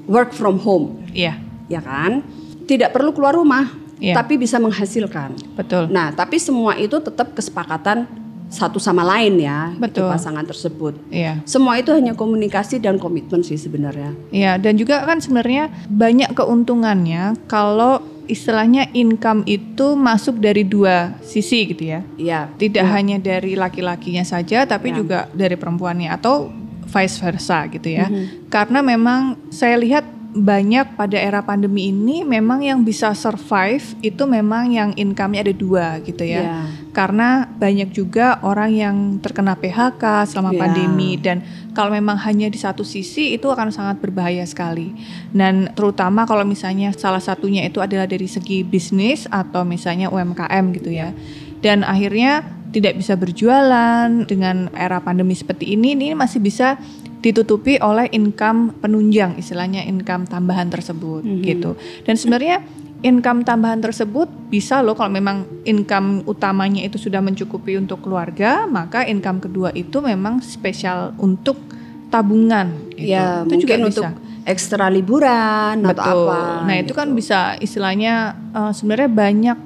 work 0.05 0.37
from 0.37 0.61
home 0.61 1.01
iya 1.17 1.41
ya 1.73 1.81
kan 1.81 2.21
tidak 2.69 2.93
perlu 2.93 3.17
keluar 3.17 3.33
rumah 3.33 3.73
iya. 3.97 4.13
tapi 4.13 4.37
bisa 4.37 4.61
menghasilkan 4.61 5.57
betul 5.57 5.89
nah 5.89 6.13
tapi 6.13 6.37
semua 6.37 6.77
itu 6.77 7.01
tetap 7.01 7.33
kesepakatan 7.33 8.26
satu 8.47 8.79
sama 8.79 9.03
lain 9.03 9.43
ya 9.43 9.75
Betul. 9.75 10.07
pasangan 10.07 10.47
tersebut. 10.47 10.95
Iya. 11.11 11.43
Semua 11.43 11.79
itu 11.83 11.91
hanya 11.91 12.15
komunikasi 12.15 12.79
dan 12.79 12.97
komitmen 12.97 13.43
sih 13.43 13.59
sebenarnya. 13.59 14.15
Iya, 14.31 14.59
dan 14.63 14.79
juga 14.79 15.03
kan 15.03 15.19
sebenarnya 15.19 15.71
banyak 15.91 16.31
keuntungannya 16.33 17.35
kalau 17.51 18.03
istilahnya 18.27 18.91
income 18.95 19.47
itu 19.47 19.95
masuk 19.95 20.39
dari 20.43 20.63
dua 20.67 21.19
sisi 21.23 21.75
gitu 21.75 21.91
ya. 21.91 22.01
Iya. 22.19 22.41
Tidak 22.55 22.87
ya. 22.87 22.93
hanya 22.95 23.17
dari 23.19 23.59
laki-lakinya 23.59 24.23
saja 24.23 24.67
tapi 24.67 24.95
ya. 24.95 25.03
juga 25.03 25.19
dari 25.35 25.59
perempuannya 25.59 26.11
atau 26.11 26.51
vice 26.87 27.19
versa 27.19 27.67
gitu 27.67 27.89
ya. 27.91 28.07
Mm 28.07 28.15
-hmm. 28.15 28.27
Karena 28.47 28.79
memang 28.83 29.21
saya 29.51 29.75
lihat 29.75 30.07
banyak 30.37 31.01
pada 31.01 31.17
era 31.17 31.41
pandemi 31.41 31.89
ini 31.89 32.21
memang 32.21 32.61
yang 32.61 32.85
bisa 32.85 33.17
survive 33.17 33.97
itu 34.05 34.29
memang 34.29 34.69
yang 34.69 34.91
income-nya 34.93 35.41
ada 35.41 35.55
dua 35.57 35.87
gitu 36.05 36.23
ya. 36.29 36.45
Yeah. 36.45 36.67
karena 36.97 37.45
banyak 37.61 37.93
juga 37.93 38.41
orang 38.41 38.73
yang 38.73 38.97
terkena 39.21 39.53
PHK 39.53 40.33
selama 40.33 40.57
Ya. 40.57 40.65
pandemi 40.65 41.21
dan 41.21 41.45
kalau 41.77 41.93
memang 41.93 42.17
hanya 42.25 42.49
di 42.49 42.57
satu 42.57 42.89
sisi 42.89 43.37
itu 43.37 43.53
akan 43.53 43.69
sangat 43.69 44.01
berbahaya 44.01 44.41
sekali. 44.49 44.97
Dan 45.29 45.77
terutama 45.77 46.25
kalau 46.25 46.49
misalnya 46.49 46.97
salah 46.97 47.21
satunya 47.21 47.69
itu 47.69 47.85
adalah 47.85 48.09
dari 48.09 48.25
segi 48.25 48.65
bisnis 48.65 49.29
atau 49.29 49.61
misalnya 49.69 50.09
UMKM 50.09 50.73
gitu 50.73 50.89
ya. 50.89 51.13
Dan 51.61 51.85
akhirnya 51.85 52.49
tidak 52.73 52.97
bisa 52.97 53.13
berjualan 53.17 54.09
dengan 54.25 54.73
era 54.73 54.97
pandemi 55.05 55.37
seperti 55.37 55.77
ini 55.77 55.93
ini 55.93 56.17
masih 56.17 56.41
bisa 56.41 56.81
ditutupi 57.27 57.75
oleh 57.83 58.07
income 58.15 58.71
penunjang 58.79 59.35
istilahnya 59.35 59.83
income 59.83 60.31
tambahan 60.31 60.71
tersebut 60.71 61.27
Mhm. 61.27 61.43
gitu. 61.43 61.75
Dan 62.07 62.15
sebenarnya 62.15 62.63
income 63.03 63.43
tambahan 63.43 63.83
tersebut 63.83 64.31
bisa 64.47 64.79
loh 64.79 64.95
kalau 64.95 65.11
memang 65.11 65.43
income 65.67 66.23
utamanya 66.25 66.87
itu 66.87 66.97
sudah 66.97 67.19
mencukupi 67.19 67.75
untuk 67.75 68.07
keluarga, 68.07 68.71
maka 68.71 69.03
income 69.03 69.43
kedua 69.43 69.75
itu 69.75 69.99
memang 69.99 70.39
spesial 70.39 71.19
untuk 71.19 71.59
tabungan 72.07 72.95
gitu. 72.95 73.11
Ya, 73.11 73.43
itu 73.43 73.67
juga 73.67 73.75
bisa. 73.75 73.87
untuk 73.91 74.07
ekstra 74.47 74.87
liburan 74.87 75.83
atau 75.83 75.91
Betul. 75.91 76.31
apa. 76.31 76.41
Nah, 76.63 76.77
itu 76.79 76.95
kan 76.95 77.11
gitu. 77.11 77.19
bisa 77.19 77.59
istilahnya 77.59 78.15
eh, 78.55 78.71
sebenarnya 78.71 79.11
banyak 79.11 79.59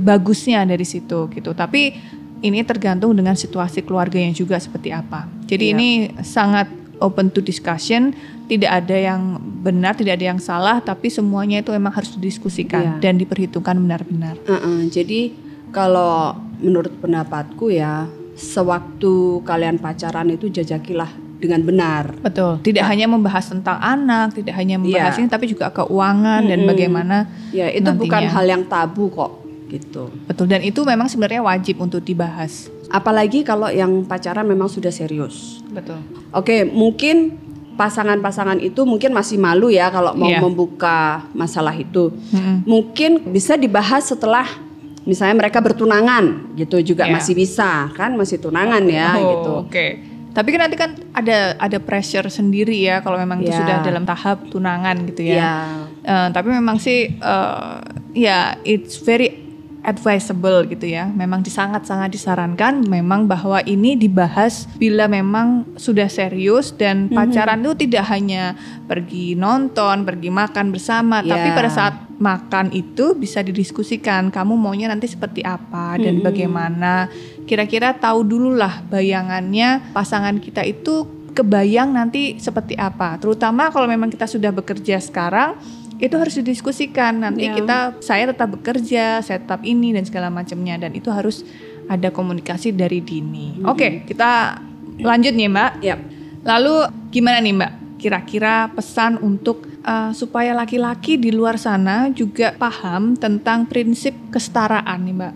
bagusnya 0.00 0.64
dari 0.64 0.88
situ 0.88 1.28
gitu. 1.28 1.52
Tapi 1.52 2.16
ini 2.38 2.62
tergantung 2.62 3.12
dengan 3.12 3.34
situasi 3.34 3.82
keluarganya 3.82 4.30
juga 4.30 4.56
seperti 4.56 4.94
apa. 4.94 5.26
Jadi 5.44 5.64
Iya. 5.68 5.74
ini 5.74 5.88
sangat 6.22 6.70
open 6.98 7.28
to 7.28 7.38
discussion, 7.38 8.14
tidak 8.46 8.70
ada 8.76 8.94
yang 8.94 9.20
benar, 9.60 9.92
tidak 9.92 10.18
ada 10.18 10.26
yang 10.28 10.38
salah, 10.38 10.78
tapi 10.78 11.08
semuanya 11.08 11.58
itu 11.58 11.70
memang 11.70 11.90
harus 11.90 12.14
didiskusikan 12.14 12.98
Iya. 12.98 13.00
dan 13.00 13.14
diperhitungkan 13.16 13.76
benar-benar. 13.76 14.34
Heeh, 14.40 14.78
jadi 14.88 15.20
kalau 15.68 16.32
menurut 16.58 16.90
pendapatku 16.96 17.68
ya, 17.68 18.08
sewaktu 18.34 19.14
kalian 19.42 19.76
pacaran 19.76 20.28
itu 20.28 20.48
jajakilah 20.48 21.08
dengan 21.38 21.62
benar. 21.62 22.18
Betul. 22.18 22.58
Tidak 22.60 22.82
hanya 22.82 23.06
membahas 23.06 23.46
tentang 23.46 23.78
anak, 23.78 24.34
tidak 24.34 24.58
hanya 24.58 24.74
membahas 24.74 25.14
Iya. 25.14 25.22
ini, 25.22 25.28
tapi 25.28 25.46
juga 25.46 25.70
keuangan 25.70 26.42
dan 26.42 26.58
Mm-mm. 26.58 26.68
bagaimana 26.68 27.16
Ya, 27.50 27.70
itu 27.70 27.86
Nantinya. 27.86 28.02
bukan 28.02 28.22
hal 28.26 28.44
yang 28.44 28.64
tabu 28.66 29.06
kok, 29.08 29.46
gitu. 29.68 30.08
betul. 30.26 30.46
Dan 30.46 30.60
itu 30.60 30.80
memang 30.82 31.06
sebenarnya 31.06 31.40
wajib 31.40 31.78
untuk 31.78 32.00
dibahas. 32.00 32.72
Apalagi 32.88 33.44
kalau 33.44 33.68
yang 33.68 34.02
pacaran 34.02 34.42
memang 34.42 34.66
sudah 34.66 34.88
serius. 34.88 35.60
Betul. 35.68 36.00
Oke, 36.32 36.64
mungkin 36.64 37.36
pasangan-pasangan 37.78 38.58
itu 38.58 38.82
mungkin 38.82 39.14
masih 39.14 39.38
malu 39.38 39.70
ya 39.70 39.86
kalau 39.88 40.10
mau 40.12 40.26
Iya. 40.26 40.42
membuka 40.42 41.22
masalah 41.30 41.72
itu. 41.72 42.10
Mm-mm. 42.34 42.66
Mungkin 42.66 43.30
bisa 43.30 43.54
dibahas 43.54 44.08
setelah 44.08 44.44
misalnya 45.04 45.38
mereka 45.38 45.62
bertunangan 45.62 46.52
gitu 46.52 46.82
juga 46.82 47.06
Iya. 47.06 47.14
masih 47.14 47.32
bisa 47.32 47.88
kan 47.94 48.12
masih 48.12 48.36
tunangan 48.36 48.82
ya 48.84 49.14
Oh, 49.14 49.22
gitu. 49.30 49.50
Oke. 49.64 49.86
Tapi 50.28 50.48
kan 50.54 50.60
nanti 50.60 50.76
kan 50.76 50.90
ada 51.12 51.56
ada 51.56 51.78
pressure 51.78 52.28
sendiri 52.28 52.76
ya 52.78 53.00
kalau 53.00 53.16
memang 53.16 53.42
itu 53.42 53.50
Ya. 53.50 53.58
sudah 53.58 53.76
dalam 53.82 54.04
tahap 54.04 54.46
tunangan 54.48 54.96
gitu 55.08 55.22
ya. 55.24 55.34
Ya. 55.34 55.54
Eh, 56.04 56.28
tapi 56.30 56.48
memang 56.50 56.78
sih 56.78 57.10
eh, 57.10 57.74
ya 58.14 58.54
it's 58.62 59.02
very 59.02 59.27
advisable 59.88 60.68
gitu 60.68 60.84
ya. 60.84 61.08
Memang 61.08 61.40
sangat-sangat 61.40 62.12
disarankan 62.12 62.84
memang 62.84 63.24
bahwa 63.24 63.64
ini 63.64 63.96
dibahas 63.96 64.68
bila 64.76 65.08
memang 65.08 65.64
sudah 65.80 66.12
serius 66.12 66.76
dan 66.76 67.08
pacaran 67.08 67.64
itu 67.64 67.88
tidak 67.88 68.04
hanya 68.12 68.52
pergi 68.84 69.32
nonton, 69.32 70.04
pergi 70.04 70.28
makan 70.28 70.68
bersama, 70.68 71.24
tapi 71.24 71.48
Ya. 71.48 71.56
pada 71.56 71.70
saat 71.72 71.94
makan 72.20 72.74
itu 72.74 73.14
bisa 73.16 73.40
didiskusikan 73.40 74.28
kamu 74.28 74.58
maunya 74.58 74.90
nanti 74.90 75.08
seperti 75.08 75.40
apa 75.40 75.96
dan 75.96 76.20
bagaimana. 76.20 77.08
Kira-kira 77.48 77.96
tahu 77.96 78.26
dulu 78.28 78.52
lah 78.52 78.84
bayangannya 78.92 79.94
pasangan 79.96 80.36
kita 80.36 80.66
itu 80.68 81.08
kebayang 81.32 81.94
nanti 81.94 82.36
seperti 82.42 82.74
apa. 82.74 83.14
Terutama 83.22 83.70
kalau 83.70 83.86
memang 83.86 84.10
kita 84.10 84.26
sudah 84.26 84.50
bekerja 84.50 84.98
sekarang 84.98 85.54
itu 85.98 86.14
harus 86.14 86.34
didiskusikan. 86.38 87.26
Nanti 87.26 87.50
Ya. 87.50 87.54
kita 87.58 87.78
saya 87.98 88.30
tetap 88.30 88.54
bekerja 88.54 89.18
saya 89.20 89.42
tetap 89.42 89.66
ini 89.66 89.92
dan 89.94 90.06
segala 90.06 90.30
macamnya. 90.30 90.78
Dan 90.78 90.94
itu 90.94 91.10
harus 91.10 91.42
ada 91.90 92.14
komunikasi 92.14 92.70
dari 92.72 93.02
dini. 93.02 93.62
Oke 93.66 94.06
kita 94.06 94.62
lanjut 95.02 95.34
nih 95.34 95.50
mbak. 95.50 95.72
Ya. 95.82 95.96
lalu 96.46 96.86
gimana 97.10 97.42
nih 97.42 97.54
mbak? 97.54 97.72
Kira-kira 97.98 98.70
pesan 98.70 99.18
untuk 99.18 99.66
uh, 99.82 100.14
supaya 100.14 100.54
laki-laki 100.54 101.18
di 101.18 101.34
luar 101.34 101.58
sana 101.58 102.08
juga 102.14 102.54
paham 102.54 103.18
tentang 103.18 103.66
prinsip 103.66 104.14
kesetaraan 104.30 105.02
nih 105.02 105.16
mbak? 105.18 105.34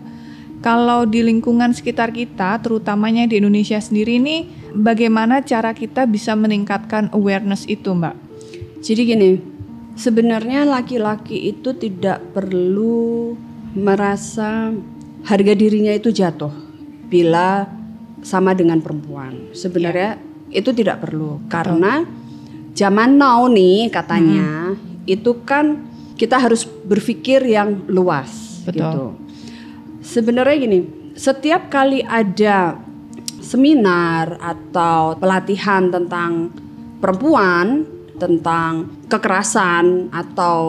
Kalau 0.63 1.03
di 1.03 1.19
lingkungan 1.19 1.75
sekitar 1.75 2.15
kita 2.15 2.55
terutamanya 2.63 3.27
di 3.27 3.35
Indonesia 3.43 3.75
sendiri 3.83 4.15
ini 4.15 4.47
bagaimana 4.71 5.43
cara 5.43 5.75
kita 5.75 6.07
bisa 6.07 6.39
meningkatkan 6.39 7.11
awareness 7.11 7.67
itu 7.67 7.91
mbak? 7.91 8.15
Jadi 8.79 9.01
gini, 9.03 9.29
sebenarnya 9.93 10.65
laki-laki 10.65 11.53
itu 11.53 11.73
tidak 11.77 12.21
perlu 12.33 13.33
merasa 13.73 14.73
harga 15.25 15.53
dirinya 15.55 15.93
itu 15.93 16.13
jatuh 16.13 16.51
bila 17.09 17.65
sama 18.23 18.55
dengan 18.55 18.79
perempuan. 18.79 19.53
Sebenarnya 19.53 20.17
Iya. 20.17 20.61
itu 20.63 20.69
tidak 20.73 21.03
perlu 21.03 21.41
karena 21.49 22.05
zaman 22.73 23.17
now 23.17 23.45
nih 23.49 23.89
katanya 23.89 24.77
itu 25.05 25.43
kan 25.43 25.81
kita 26.17 26.37
harus 26.39 26.63
berpikir 26.65 27.41
yang 27.43 27.83
luas 27.89 28.61
Betul. 28.63 28.77
gitu. 28.77 29.05
Sebenarnya 30.03 30.55
gini, 30.59 30.79
setiap 31.15 31.71
kali 31.71 32.03
ada 32.03 32.77
seminar 33.43 34.39
atau 34.39 35.15
pelatihan 35.19 35.91
tentang 35.91 36.51
perempuan, 36.99 37.87
tentang 38.13 38.87
kekerasan 39.09 40.13
atau 40.13 40.61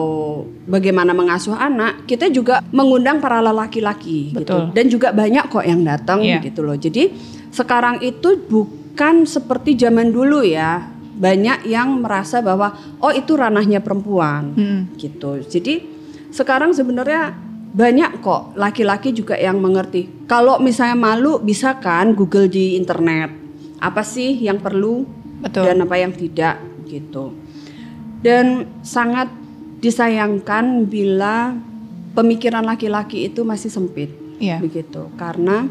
bagaimana 0.65 1.13
mengasuh 1.13 1.53
anak, 1.53 2.05
kita 2.05 2.27
juga 2.27 2.59
mengundang 2.73 3.21
para 3.21 3.39
lelaki-laki 3.39 4.33
gitu. 4.33 4.73
Dan 4.73 4.85
juga 4.89 5.13
banyak 5.13 5.45
kok 5.47 5.65
yang 5.65 5.85
datang 5.85 6.25
Iya. 6.25 6.41
gitu 6.41 6.65
loh. 6.65 6.75
Jadi 6.75 7.13
sekarang 7.49 8.01
itu 8.01 8.35
bukan 8.45 9.23
seperti 9.23 9.77
zaman 9.77 10.09
dulu 10.09 10.41
ya. 10.41 10.89
Banyak 11.15 11.63
yang 11.65 12.03
merasa 12.03 12.43
bahwa 12.43 12.75
oh 12.99 13.13
itu 13.13 13.37
ranahnya 13.37 13.79
perempuan 13.79 14.51
Hmm. 14.51 14.81
gitu. 14.99 15.39
Jadi 15.39 15.79
sekarang 16.27 16.75
sebenarnya 16.75 17.31
banyak 17.71 18.19
kok 18.19 18.55
laki-laki 18.55 19.11
juga 19.11 19.35
yang 19.35 19.59
mengerti. 19.59 20.27
Kalau 20.27 20.59
misalnya 20.59 20.95
malu 20.95 21.39
bisa 21.39 21.79
kan 21.79 22.11
Google 22.11 22.47
di 22.47 22.75
internet. 22.75 23.31
Apa 23.79 24.03
sih 24.03 24.35
yang 24.39 24.59
perlu 24.59 25.07
betul 25.39 25.67
dan 25.67 25.83
apa 25.83 25.95
yang 25.95 26.11
tidak 26.11 26.59
gitu. 26.95 27.35
Dan 28.23 28.65
sangat 28.81 29.29
disayangkan 29.83 30.87
bila 30.87 31.53
pemikiran 32.15 32.63
laki-laki 32.63 33.27
itu 33.27 33.43
masih 33.43 33.69
sempit 33.69 34.09
Iya. 34.39 34.59
begitu. 34.63 35.11
Karena 35.19 35.67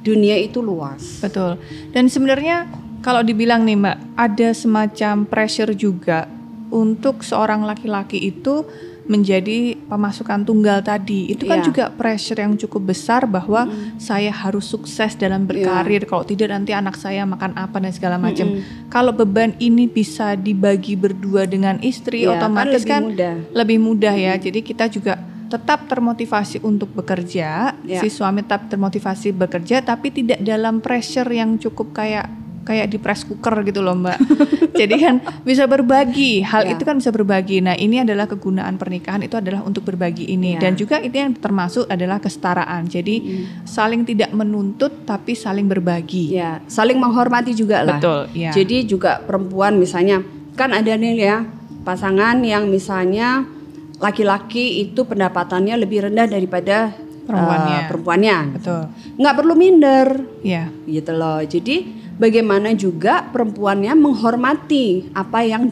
dunia 0.00 0.38
itu 0.38 0.62
luas. 0.62 1.20
Betul. 1.20 1.58
Dan 1.92 2.08
sebenarnya 2.08 2.70
kalau 3.02 3.22
dibilang 3.22 3.62
nih 3.66 3.78
Mbak, 3.78 3.98
ada 4.18 4.48
semacam 4.54 5.14
pressure 5.26 5.74
juga 5.74 6.26
untuk 6.68 7.22
seorang 7.24 7.64
laki-laki 7.64 8.18
itu 8.30 8.64
menjadi 9.08 9.74
pemasukan 9.88 10.44
tunggal 10.44 10.84
tadi. 10.84 11.32
Itu 11.32 11.48
kan 11.48 11.64
Iya. 11.64 11.66
juga 11.66 11.84
pressure 11.88 12.38
yang 12.38 12.54
cukup 12.54 12.92
besar 12.92 13.24
bahwa 13.24 13.66
saya 13.96 14.28
harus 14.30 14.68
sukses 14.68 15.16
dalam 15.16 15.48
berkarir. 15.48 16.04
Kalau 16.04 16.22
tidak 16.22 16.52
nanti 16.52 16.76
anak 16.76 16.94
saya 16.94 17.24
makan 17.24 17.56
apa 17.56 17.80
dan 17.80 17.90
segala 17.90 18.20
macam. 18.20 18.60
Kalau 18.86 19.10
beban 19.10 19.56
ini 19.58 19.88
bisa 19.88 20.36
dibagi 20.36 20.94
berdua 20.94 21.48
dengan 21.48 21.80
istri, 21.80 22.22
Iya, 22.22 22.36
kan 22.36 22.52
otomatis 22.52 22.84
lebih 22.84 22.92
kan 22.92 23.02
mudah. 23.08 23.34
lebih 23.56 23.78
mudah 23.80 24.14
ya. 24.14 24.34
Jadi 24.36 24.60
kita 24.60 24.86
juga 24.86 25.16
tetap 25.48 25.88
termotivasi 25.88 26.60
untuk 26.60 26.92
bekerja, 26.92 27.72
Ya. 27.80 28.00
si 28.04 28.12
suami 28.12 28.44
tetap 28.44 28.68
termotivasi 28.68 29.32
bekerja, 29.32 29.80
tapi 29.80 30.12
tidak 30.12 30.44
dalam 30.44 30.84
pressure 30.84 31.32
yang 31.32 31.56
cukup 31.56 31.96
kayak 31.96 32.28
kayak 32.68 32.86
di 32.86 33.00
press 33.00 33.24
cooker 33.24 33.64
gitu 33.64 33.80
loh 33.80 33.96
mbak. 33.96 34.20
Jadi 34.78 34.94
kan 34.96 35.14
bisa 35.40 35.64
berbagi, 35.64 36.40
hal 36.40 36.62
Ya. 36.62 36.76
itu 36.76 36.84
kan 36.84 36.94
bisa 36.94 37.08
berbagi. 37.08 37.58
Nah 37.58 37.72
ini 37.74 37.98
adalah 37.98 38.28
kegunaan 38.28 38.76
pernikahan 38.76 39.18
itu 39.20 39.34
adalah 39.34 39.64
untuk 39.64 39.82
berbagi 39.82 40.28
ini 40.28 40.54
Ya. 40.54 40.60
dan 40.60 40.76
juga 40.76 41.00
itu 41.00 41.16
yang 41.16 41.32
termasuk 41.32 41.88
adalah 41.88 42.18
kesetaraan. 42.18 42.84
Jadi 42.84 43.16
saling 43.64 44.04
tidak 44.04 44.30
menuntut 44.30 45.02
tapi 45.02 45.32
saling 45.32 45.64
berbagi. 45.64 46.30
Ya, 46.30 46.60
saling 46.66 46.94
menghormati 46.94 47.50
juga 47.52 47.80
lah. 47.80 47.96
Betul, 47.96 48.28
ya. 48.32 48.52
Jadi 48.52 48.84
juga 48.84 49.18
perempuan 49.18 49.74
misalnya 49.74 50.20
kan 50.52 50.70
ada 50.70 50.92
nih 50.92 51.14
ya 51.16 51.36
pasangan 51.80 52.36
yang 52.38 52.68
misalnya 52.68 53.48
laki-laki 53.96 54.84
itu 54.84 55.02
pendapatannya 55.02 55.74
lebih 55.76 56.04
rendah 56.04 56.26
daripada 56.26 56.92
Perempuannya. 57.24 57.76
eh, 57.76 57.86
perempuannya. 57.86 58.36
Betul, 58.56 58.82
Nggak 59.16 59.34
perlu 59.34 59.52
minder 59.52 60.06
ya. 60.40 60.70
gitu 60.84 61.12
loh. 61.12 61.42
Jadi 61.42 61.76
bagaimana 62.18 62.74
juga 62.74 63.24
perempuannya 63.30 63.94
menghormati 63.94 65.14
apa 65.14 65.46
yang 65.46 65.70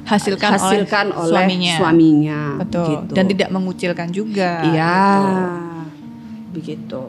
Hasilkan, 0.00 0.56
dihasilkan 0.56 1.06
oleh, 1.12 1.20
oleh, 1.20 1.30
suaminya. 1.30 1.74
suaminya. 1.76 2.40
Betul. 2.64 2.88
gitu. 2.88 3.12
Dan 3.14 3.24
tidak 3.28 3.48
mengucilkan 3.52 4.08
juga. 4.10 4.50
Iya. 4.64 4.96
gitu. 4.98 5.28
Begitu. 6.50 7.02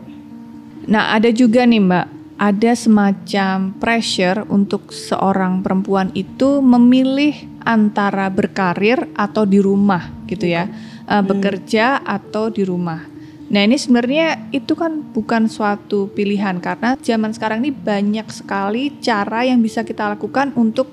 Nah, 0.92 1.16
ada 1.16 1.30
juga 1.32 1.66
nih 1.66 1.82
Mbak, 1.82 2.08
ada 2.42 2.72
semacam 2.74 3.56
pressure 3.78 4.46
untuk 4.50 4.90
seorang 4.90 5.62
perempuan 5.62 6.10
itu 6.14 6.60
memilih 6.60 7.38
antara 7.62 8.28
berkarir 8.34 9.06
atau 9.14 9.46
di 9.46 9.62
rumah 9.62 10.10
gitu 10.26 10.50
ya. 10.50 10.66
Uh, 11.06 11.22
bekerja 11.22 12.02
atau 12.02 12.50
di 12.50 12.64
rumah. 12.64 13.11
Nah, 13.52 13.68
ini 13.68 13.76
sebenarnya 13.76 14.48
itu 14.56 14.80
kan 14.80 15.04
bukan 15.12 15.52
suatu 15.52 16.08
pilihan 16.16 16.64
karena 16.64 16.96
zaman 16.96 17.36
sekarang 17.36 17.60
ini 17.68 17.76
banyak 17.76 18.24
sekali 18.32 18.96
cara 19.04 19.44
yang 19.44 19.60
bisa 19.60 19.84
kita 19.84 20.08
lakukan 20.16 20.56
untuk 20.56 20.88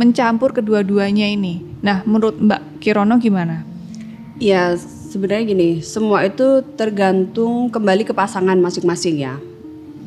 mencampur 0.00 0.56
kedua-duanya 0.56 1.28
ini. 1.28 1.60
Nah, 1.84 2.00
menurut 2.08 2.40
Mbak 2.40 2.80
Kirono 2.80 3.20
gimana? 3.20 3.60
Ya, 4.40 4.72
sebenarnya 5.12 5.52
gini, 5.52 5.70
semua 5.84 6.24
itu 6.24 6.64
tergantung 6.80 7.68
kembali 7.68 8.08
ke 8.08 8.16
pasangan 8.16 8.56
masing-masing 8.56 9.20
ya. 9.20 9.36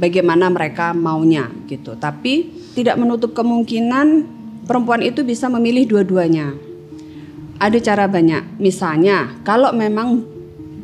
Bagaimana 0.01 0.49
mereka 0.49 0.97
maunya 0.97 1.53
gitu. 1.69 1.93
Tapi 1.93 2.49
tidak 2.73 2.97
menutup 2.97 3.37
kemungkinan 3.37 4.25
perempuan 4.65 5.05
itu 5.05 5.21
bisa 5.21 5.53
memilih 5.53 5.85
dua-duanya. 5.85 6.57
Ada 7.61 7.77
cara 7.77 8.09
banyak. 8.09 8.57
Misalnya, 8.57 9.37
kalau 9.45 9.69
memang 9.69 10.30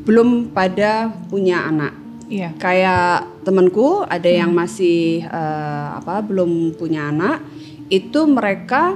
belum 0.07 0.55
pada 0.55 1.11
punya 1.27 1.67
anak. 1.67 1.93
Iya. 2.31 2.55
Kayak 2.55 3.43
temanku 3.43 4.07
ada 4.07 4.27
yang 4.27 4.55
masih 4.55 5.27
uh, 5.27 5.99
apa 5.99 6.23
belum 6.23 6.75
punya 6.79 7.11
anak, 7.11 7.43
itu 7.91 8.23
mereka 8.27 8.95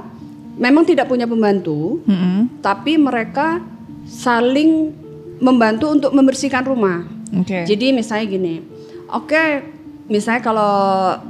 memang 0.56 0.84
tidak 0.84 1.08
punya 1.08 1.24
pembantu, 1.24 2.00
Mm-mm. 2.04 2.60
tapi 2.60 2.96
mereka 3.00 3.60
saling 4.04 4.92
membantu 5.40 5.92
untuk 5.92 6.12
membersihkan 6.12 6.64
rumah. 6.64 7.08
Oke. 7.32 7.64
Jadi 7.64 7.96
misalnya 7.96 8.26
gini, 8.28 8.54
oke, 9.08 9.64
misalnya 10.12 10.44
kalau 10.44 10.76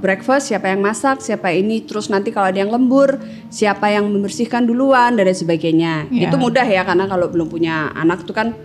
breakfast 0.02 0.50
siapa 0.50 0.74
yang 0.74 0.82
masak, 0.82 1.22
siapa 1.22 1.54
ini, 1.54 1.86
terus 1.86 2.10
nanti 2.10 2.34
kalau 2.34 2.50
ada 2.50 2.58
yang 2.58 2.74
lembur, 2.74 3.14
siapa 3.46 3.94
yang 3.94 4.10
membersihkan 4.10 4.66
duluan 4.66 5.14
dan 5.14 5.22
lain 5.22 5.38
sebagainya. 5.38 6.10
Ya. 6.10 6.26
Itu 6.26 6.34
mudah 6.34 6.66
ya 6.66 6.82
karena 6.82 7.06
kalau 7.06 7.30
belum 7.30 7.46
punya 7.46 7.94
anak 7.94 8.26
itu 8.26 8.34
kan 8.34 8.58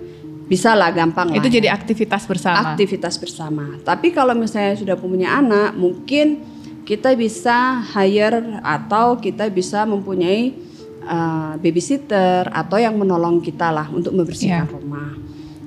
bisa 0.47 0.71
lah 0.73 0.89
gampang 0.95 1.27
lah. 1.31 1.37
Itu 1.37 1.51
ya 1.51 1.59
jadi 1.59 1.67
aktivitas 1.75 2.23
bersama. 2.23 2.73
aktivitas 2.73 3.19
bersama. 3.19 3.75
Tapi 3.83 4.15
kalau 4.15 4.31
misalnya 4.31 4.79
sudah 4.79 4.95
punya 4.95 5.35
anak, 5.35 5.75
mungkin 5.75 6.39
kita 6.87 7.11
bisa 7.19 7.83
hire 7.83 8.63
atau 8.63 9.19
kita 9.19 9.51
bisa 9.51 9.83
mempunyai 9.83 10.55
uh, 11.03 11.59
babysitter 11.59 12.47
atau 12.47 12.79
yang 12.79 12.95
menolong 12.95 13.43
kita 13.43 13.67
lah 13.75 13.91
untuk 13.91 14.15
membersihkan 14.15 14.71
Iya. 14.71 14.71
rumah. 14.71 15.11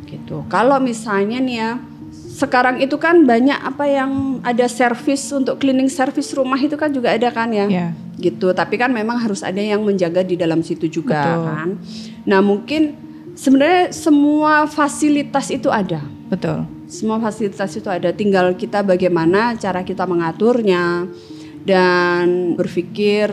Gitu. 0.08 0.48
Kalau 0.48 0.80
misalnya 0.80 1.38
nih 1.44 1.56
ya, 1.60 1.70
sekarang 2.40 2.80
itu 2.80 2.96
kan 2.96 3.20
banyak 3.28 3.60
apa 3.60 3.84
yang 3.84 4.40
ada 4.40 4.64
service 4.64 5.28
untuk 5.28 5.60
cleaning 5.60 5.92
service 5.92 6.32
rumah 6.32 6.56
itu 6.56 6.74
kan 6.80 6.88
juga 6.88 7.12
ada 7.12 7.28
kan 7.28 7.52
ya. 7.52 7.68
Iya. 7.68 7.88
Gitu. 8.16 8.48
Tapi 8.56 8.80
kan 8.80 8.88
memang 8.88 9.20
harus 9.20 9.44
ada 9.44 9.60
yang 9.60 9.84
menjaga 9.84 10.24
di 10.24 10.40
dalam 10.40 10.64
situ 10.64 10.88
juga 10.88 11.20
Betul. 11.20 11.44
kan. 11.52 11.68
Nah, 12.24 12.40
mungkin 12.40 13.09
sebenarnya 13.40 13.88
semua 13.96 14.68
fasilitas 14.68 15.48
itu 15.48 15.72
ada. 15.72 16.04
Betul. 16.28 16.68
Semua 16.84 17.16
fasilitas 17.16 17.72
itu 17.72 17.88
ada, 17.88 18.12
tinggal 18.12 18.52
kita 18.52 18.84
bagaimana 18.84 19.56
cara 19.56 19.80
kita 19.80 20.04
mengaturnya 20.04 21.08
dan 21.64 22.52
berpikir 22.58 23.32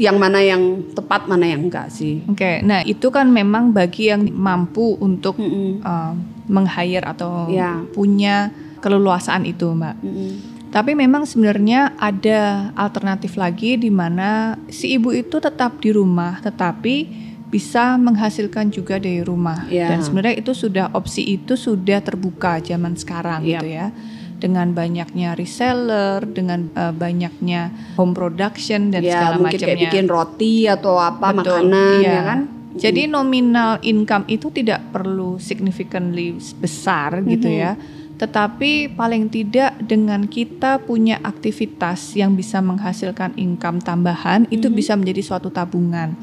yang 0.00 0.16
mana 0.16 0.40
yang 0.40 0.88
tepat, 0.96 1.28
mana 1.28 1.46
yang 1.46 1.68
enggak 1.68 1.92
sih. 1.92 2.24
Oke. 2.26 2.64
Nah, 2.64 2.80
itu 2.82 3.12
kan 3.12 3.28
memang 3.28 3.70
bagi 3.76 4.08
yang 4.08 4.24
mampu 4.32 4.96
untuk 4.98 5.36
Mm-mm. 5.36 5.84
uh, 5.84 6.16
meng-hire 6.48 7.04
atau 7.04 7.46
Ya. 7.52 7.84
punya 7.92 8.50
keleluasaan 8.80 9.44
itu, 9.44 9.68
Mbak. 9.68 9.96
Mm-mm. 10.00 10.30
Tapi 10.72 10.96
memang 10.96 11.28
sebenarnya 11.28 11.92
ada 12.00 12.72
alternatif 12.72 13.36
lagi 13.36 13.76
di 13.76 13.92
mana 13.92 14.56
si 14.72 14.96
ibu 14.96 15.12
itu 15.12 15.36
tetap 15.36 15.76
di 15.84 15.92
rumah 15.92 16.40
tetapi 16.40 17.21
bisa 17.52 18.00
menghasilkan 18.00 18.72
juga 18.72 18.96
dari 18.96 19.20
rumah. 19.20 19.68
Ya. 19.68 19.92
Dan 19.92 20.00
sebenarnya 20.00 20.40
itu 20.40 20.56
sudah 20.56 20.88
opsi 20.96 21.36
itu 21.36 21.52
sudah 21.52 22.00
terbuka 22.00 22.56
zaman 22.58 22.96
sekarang 22.96 23.44
Yap. 23.44 23.60
gitu 23.60 23.68
ya. 23.68 23.92
Dengan 24.40 24.72
banyaknya 24.72 25.36
reseller, 25.36 26.24
dengan 26.24 26.72
uh, 26.74 26.90
banyaknya 26.90 27.70
home 27.94 28.10
production 28.10 28.88
dan 28.90 29.04
ya 29.04 29.14
segala 29.14 29.34
mungkin 29.38 29.54
kayak 29.54 29.68
macamnya. 29.68 29.84
bikin 29.86 30.06
roti 30.08 30.54
atau 30.66 30.96
apa 30.96 31.28
Betul, 31.30 31.68
makanan 31.68 32.00
iya. 32.00 32.10
ya 32.10 32.22
kan. 32.24 32.40
Jadi 32.72 33.02
nominal 33.04 33.84
income 33.84 34.24
itu 34.26 34.48
tidak 34.48 34.80
perlu 34.88 35.36
significantly 35.36 36.32
besar 36.56 37.20
gitu 37.22 37.44
Mhm. 37.46 37.60
ya. 37.60 37.76
Tetapi 38.16 38.94
paling 38.94 39.28
tidak 39.28 39.76
dengan 39.78 40.24
kita 40.24 40.80
punya 40.80 41.20
aktivitas 41.20 42.14
yang 42.14 42.32
bisa 42.32 42.58
menghasilkan 42.58 43.36
income 43.36 43.76
tambahan 43.78 44.48
itu 44.48 44.66
Mhm. 44.66 44.74
bisa 44.74 44.96
menjadi 44.96 45.20
suatu 45.20 45.50
tabungan. 45.50 46.16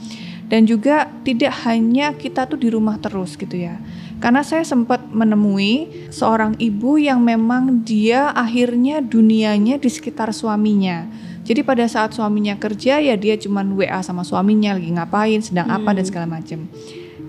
Dan 0.50 0.66
juga 0.66 1.06
tidak 1.22 1.54
hanya 1.70 2.18
kita 2.18 2.50
tuh 2.50 2.58
di 2.58 2.74
rumah 2.74 2.98
terus 2.98 3.38
gitu 3.38 3.54
ya. 3.54 3.78
Karena 4.20 4.44
saya 4.44 4.66
sempat 4.68 5.00
menemui 5.14 6.10
seorang 6.12 6.58
ibu 6.60 7.00
yang 7.00 7.24
memang 7.24 7.86
dia 7.88 8.34
akhirnya 8.36 9.00
dunianya 9.00 9.80
di 9.80 9.88
sekitar 9.88 10.36
suaminya. 10.36 11.08
Jadi 11.48 11.64
pada 11.64 11.88
saat 11.88 12.12
suaminya 12.12 12.60
kerja 12.60 13.00
ya 13.00 13.16
dia 13.16 13.40
cuman 13.40 13.74
WA 13.74 14.02
sama 14.04 14.28
suaminya 14.28 14.76
lagi 14.76 14.92
ngapain, 14.92 15.40
sedang 15.40 15.72
apa 15.72 15.96
dan 15.96 16.06
segala 16.06 16.28
macam. 16.28 16.68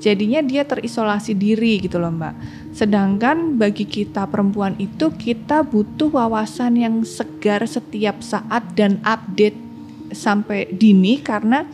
Jadinya 0.00 0.40
dia 0.40 0.64
terisolasi 0.64 1.36
diri 1.36 1.76
gitu 1.78 2.00
loh 2.00 2.08
Mbak. 2.08 2.34
Sedangkan 2.72 3.60
bagi 3.60 3.84
kita 3.84 4.24
perempuan 4.26 4.74
itu 4.80 5.12
kita 5.12 5.60
butuh 5.60 6.08
wawasan 6.08 6.80
yang 6.80 7.04
segar 7.04 7.60
setiap 7.68 8.24
saat 8.24 8.64
dan 8.74 8.96
update 9.04 9.69
sampai 10.10 10.70
dini 10.70 11.18
karena 11.18 11.66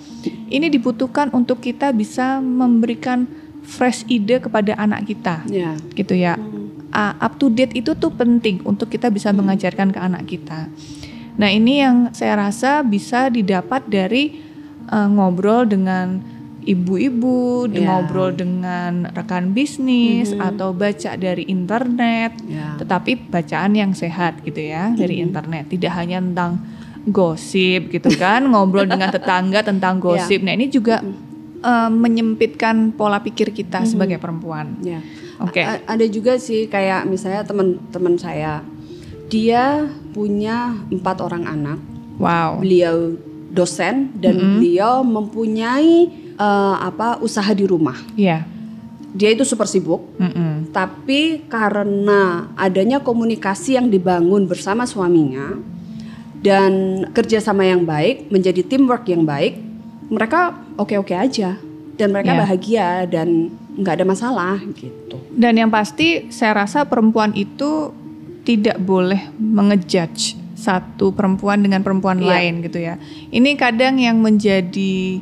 ini 0.49 0.69
dibutuhkan 0.69 1.33
untuk 1.33 1.61
kita 1.61 1.91
bisa 1.91 2.39
memberikan 2.39 3.27
fresh 3.67 4.07
ide 4.07 4.39
kepada 4.39 4.79
anak 4.79 5.05
kita 5.05 5.43
Ya. 5.51 5.75
gitu 5.93 6.15
ya. 6.15 6.39
Uh, 6.95 7.13
up 7.19 7.37
to 7.37 7.51
date 7.51 7.75
itu 7.75 7.93
tuh 7.93 8.15
penting 8.15 8.63
untuk 8.63 8.89
kita 8.89 9.11
bisa 9.11 9.35
mengajarkan 9.35 9.91
ke 9.91 9.99
anak 9.99 10.25
kita. 10.31 10.71
Nah 11.37 11.51
ini 11.51 11.83
yang 11.83 12.15
saya 12.17 12.39
rasa 12.39 12.81
bisa 12.81 13.29
didapat 13.29 13.85
dari 13.85 14.39
uh, 14.89 15.05
ngobrol 15.11 15.67
dengan 15.69 16.23
ibu-ibu, 16.67 17.69
Ya. 17.71 17.85
ngobrol 17.85 18.35
dengan 18.35 19.07
rekan 19.13 19.55
bisnis 19.55 20.35
atau 20.35 20.75
baca 20.75 21.15
dari 21.15 21.45
internet. 21.47 22.39
Ya. 22.47 22.75
Tetapi 22.81 23.31
bacaan 23.31 23.73
yang 23.75 23.93
sehat 23.93 24.41
gitu 24.43 24.63
ya 24.63 24.95
dari 24.95 25.21
internet, 25.21 25.71
tidak 25.71 25.93
hanya 25.95 26.23
tentang 26.23 26.59
gosip 27.07 27.95
gitu 27.95 28.11
kan, 28.19 28.43
ngobrol 28.51 28.85
dengan 28.87 29.15
tetangga 29.15 29.63
tentang 29.63 30.03
gosip. 30.03 30.43
Nah 30.43 30.59
ini 30.59 30.67
juga 30.67 31.01
uh, 31.63 31.91
menyempitkan 31.91 32.91
pola 32.95 33.23
pikir 33.23 33.55
kita 33.55 33.87
sebagai 33.87 34.19
perempuan. 34.19 34.75
Ya. 34.83 35.01
Oke. 35.39 35.63
A- 35.63 35.87
ada 35.87 36.07
juga 36.11 36.35
sih 36.37 36.67
kayak 36.67 37.07
misalnya 37.07 37.47
teman-teman 37.47 38.19
saya, 38.19 38.67
dia 39.31 39.87
punya 40.11 40.75
empat 40.91 41.23
orang 41.23 41.47
anak. 41.47 41.79
Wow. 42.19 42.59
Beliau 42.59 43.15
dosen 43.53 44.11
dan 44.19 44.59
beliau 44.59 45.07
mempunyai 45.07 46.11
eh, 46.35 46.77
apa 46.83 47.23
usaha 47.23 47.49
di 47.55 47.65
rumah. 47.65 47.97
Iya. 48.19 48.43
Dia 49.17 49.33
itu 49.33 49.49
super 49.49 49.65
sibuk, 49.65 50.13
Mm-mm. 50.21 50.69
tapi 50.77 51.49
karena 51.49 52.53
adanya 52.53 53.01
komunikasi 53.01 53.81
yang 53.81 53.89
dibangun 53.89 54.45
bersama 54.45 54.85
suaminya 54.85 55.57
dan 56.47 57.03
kerjasama 57.11 57.67
yang 57.67 57.83
baik 57.83 58.31
menjadi 58.31 58.63
teamwork 58.63 59.11
yang 59.11 59.27
baik, 59.27 59.59
mereka 60.07 60.55
oke-oke 60.79 61.11
aja 61.11 61.59
dan 61.99 62.09
mereka 62.15 62.31
Ya. 62.31 62.39
bahagia 62.39 62.89
dan 63.11 63.51
nggak 63.75 63.95
ada 63.99 64.07
masalah 64.07 64.57
gitu. 64.79 65.19
Dan 65.35 65.59
yang 65.59 65.75
pasti 65.75 66.31
saya 66.31 66.63
rasa 66.63 66.87
perempuan 66.87 67.35
itu 67.35 67.91
tidak 68.47 68.79
boleh 68.79 69.27
mengejudge 69.37 70.39
satu 70.55 71.11
perempuan 71.11 71.61
dengan 71.67 71.83
perempuan 71.83 72.23
Iya. 72.23 72.31
lain 72.31 72.55
gitu 72.63 72.79
ya. 72.79 72.95
Ini 73.35 73.59
kadang 73.59 73.99
yang 73.99 74.23
menjadi 74.23 75.19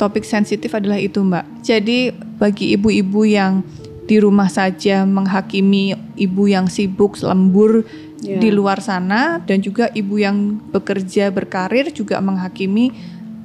topik 0.00 0.24
sensitif 0.24 0.72
adalah 0.72 0.96
itu 0.98 1.20
Mbak. 1.20 1.62
Jadi 1.62 2.10
bagi 2.40 2.74
ibu-ibu 2.74 3.22
yang 3.28 3.60
di 4.02 4.18
rumah 4.18 4.50
saja 4.50 5.06
menghakimi 5.06 5.94
ibu 6.18 6.50
yang 6.50 6.66
sibuk 6.66 7.14
lembur 7.22 7.86
Iya. 8.22 8.38
di 8.38 8.54
luar 8.54 8.78
sana 8.78 9.42
dan 9.42 9.58
juga 9.58 9.90
ibu 9.90 10.14
yang 10.14 10.62
bekerja 10.70 11.34
berkarir 11.34 11.90
juga 11.90 12.22
menghakimi 12.22 12.94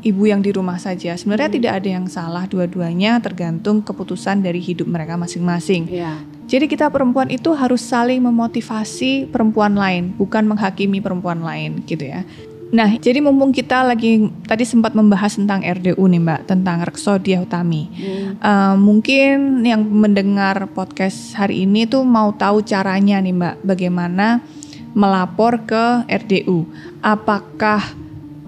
ibu 0.05 0.23
yang 0.29 0.45
di 0.45 0.53
rumah 0.53 0.77
saja. 0.77 1.17
Sebenarnya 1.17 1.49
tidak 1.49 1.73
ada 1.81 1.89
yang 1.97 2.05
salah 2.05 2.45
dua-duanya 2.45 3.17
tergantung 3.17 3.81
keputusan 3.81 4.45
dari 4.45 4.61
hidup 4.61 4.85
mereka 4.85 5.17
masing-masing. 5.17 5.89
Ya. 5.89 6.21
Jadi 6.47 6.69
kita 6.69 6.87
perempuan 6.87 7.27
itu 7.27 7.51
harus 7.57 7.83
saling 7.83 8.23
memotivasi 8.23 9.27
perempuan 9.27 9.75
lain, 9.75 10.15
bukan 10.15 10.47
menghakimi 10.47 11.01
perempuan 11.03 11.43
lain 11.43 11.83
gitu 11.83 12.07
ya. 12.07 12.23
Nah, 12.67 12.99
jadi 12.99 13.23
mumpung 13.23 13.55
kita 13.55 13.79
lagi 13.83 14.27
tadi 14.43 14.67
sempat 14.67 14.91
membahas 14.91 15.39
tentang 15.39 15.63
RDU 15.63 16.03
nih 16.03 16.19
Mbak, 16.19 16.41
tentang 16.51 16.83
Reksodia 16.83 17.39
Utami. 17.39 17.87
Eh, 18.43 18.75
mungkin 18.75 19.63
yang 19.63 19.87
mendengar 19.87 20.67
podcast 20.75 21.31
hari 21.35 21.63
ini 21.63 21.87
tuh 21.87 22.03
mau 22.03 22.35
tahu 22.35 22.63
caranya 22.67 23.23
nih 23.23 23.31
Mbak, 23.31 23.55
bagaimana 23.63 24.43
melapor 24.97 25.61
ke 25.69 26.09
RDU. 26.09 26.65
Apakah 27.05 27.93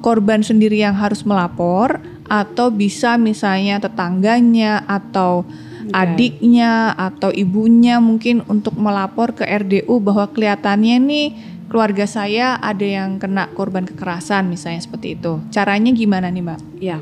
korban 0.01 0.41
sendiri 0.41 0.81
yang 0.81 0.97
harus 0.97 1.21
melapor 1.21 2.01
atau 2.25 2.73
bisa 2.73 3.21
misalnya 3.21 3.77
tetangganya 3.77 4.81
atau 4.89 5.45
adiknya 5.93 6.93
atau 6.97 7.29
ibunya 7.33 8.01
mungkin 8.01 8.41
untuk 8.49 8.77
melapor 8.77 9.33
ke 9.37 9.45
RDU 9.45 10.01
bahwa 10.01 10.29
kelihatannya 10.29 10.97
nih 11.01 11.27
keluarga 11.69 12.09
saya 12.09 12.57
ada 12.57 12.85
yang 12.85 13.21
kena 13.21 13.49
korban 13.53 13.85
kekerasan 13.85 14.49
misalnya 14.49 14.81
seperti 14.81 15.17
itu. 15.17 15.37
Caranya 15.53 15.93
gimana 15.93 16.33
nih, 16.33 16.41
Mbak? 16.41 16.59
Ya. 16.81 16.97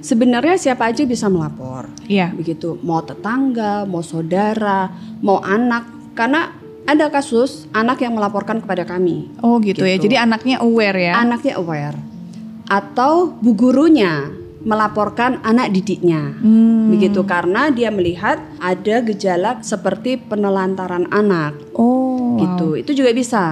Sebenarnya 0.00 0.56
siapa 0.56 0.88
aja 0.88 1.04
bisa 1.04 1.28
melapor. 1.28 1.92
Iya. 2.08 2.32
Begitu, 2.32 2.80
mau 2.80 3.04
tetangga, 3.04 3.84
mau 3.84 4.00
saudara, 4.00 4.88
mau 5.20 5.44
anak 5.44 6.16
karena 6.16 6.59
ada 6.86 7.06
kasus 7.12 7.68
anak 7.72 8.02
yang 8.02 8.16
melaporkan 8.16 8.60
kepada 8.62 8.86
kami. 8.88 9.28
Oh 9.44 9.60
gitu, 9.60 9.84
ya. 9.84 9.96
Gitu. 9.96 10.08
Jadi 10.08 10.16
anaknya 10.16 10.56
aware 10.62 10.98
ya. 10.98 11.14
Anaknya 11.20 11.54
aware. 11.60 11.98
Atau 12.70 13.34
bu 13.40 13.52
gurunya 13.56 14.30
melaporkan 14.60 15.40
anak 15.40 15.72
didiknya. 15.72 16.36
Hmm. 16.36 16.92
Begitu 16.92 17.24
karena 17.24 17.72
dia 17.72 17.88
melihat 17.88 18.40
ada 18.60 18.96
gejala 19.00 19.60
seperti 19.64 20.20
penelantaran 20.20 21.08
anak. 21.08 21.56
Oh. 21.72 22.36
wow. 22.36 22.40
gitu. 22.40 22.68
Itu 22.76 22.92
juga 22.96 23.10
bisa. 23.16 23.44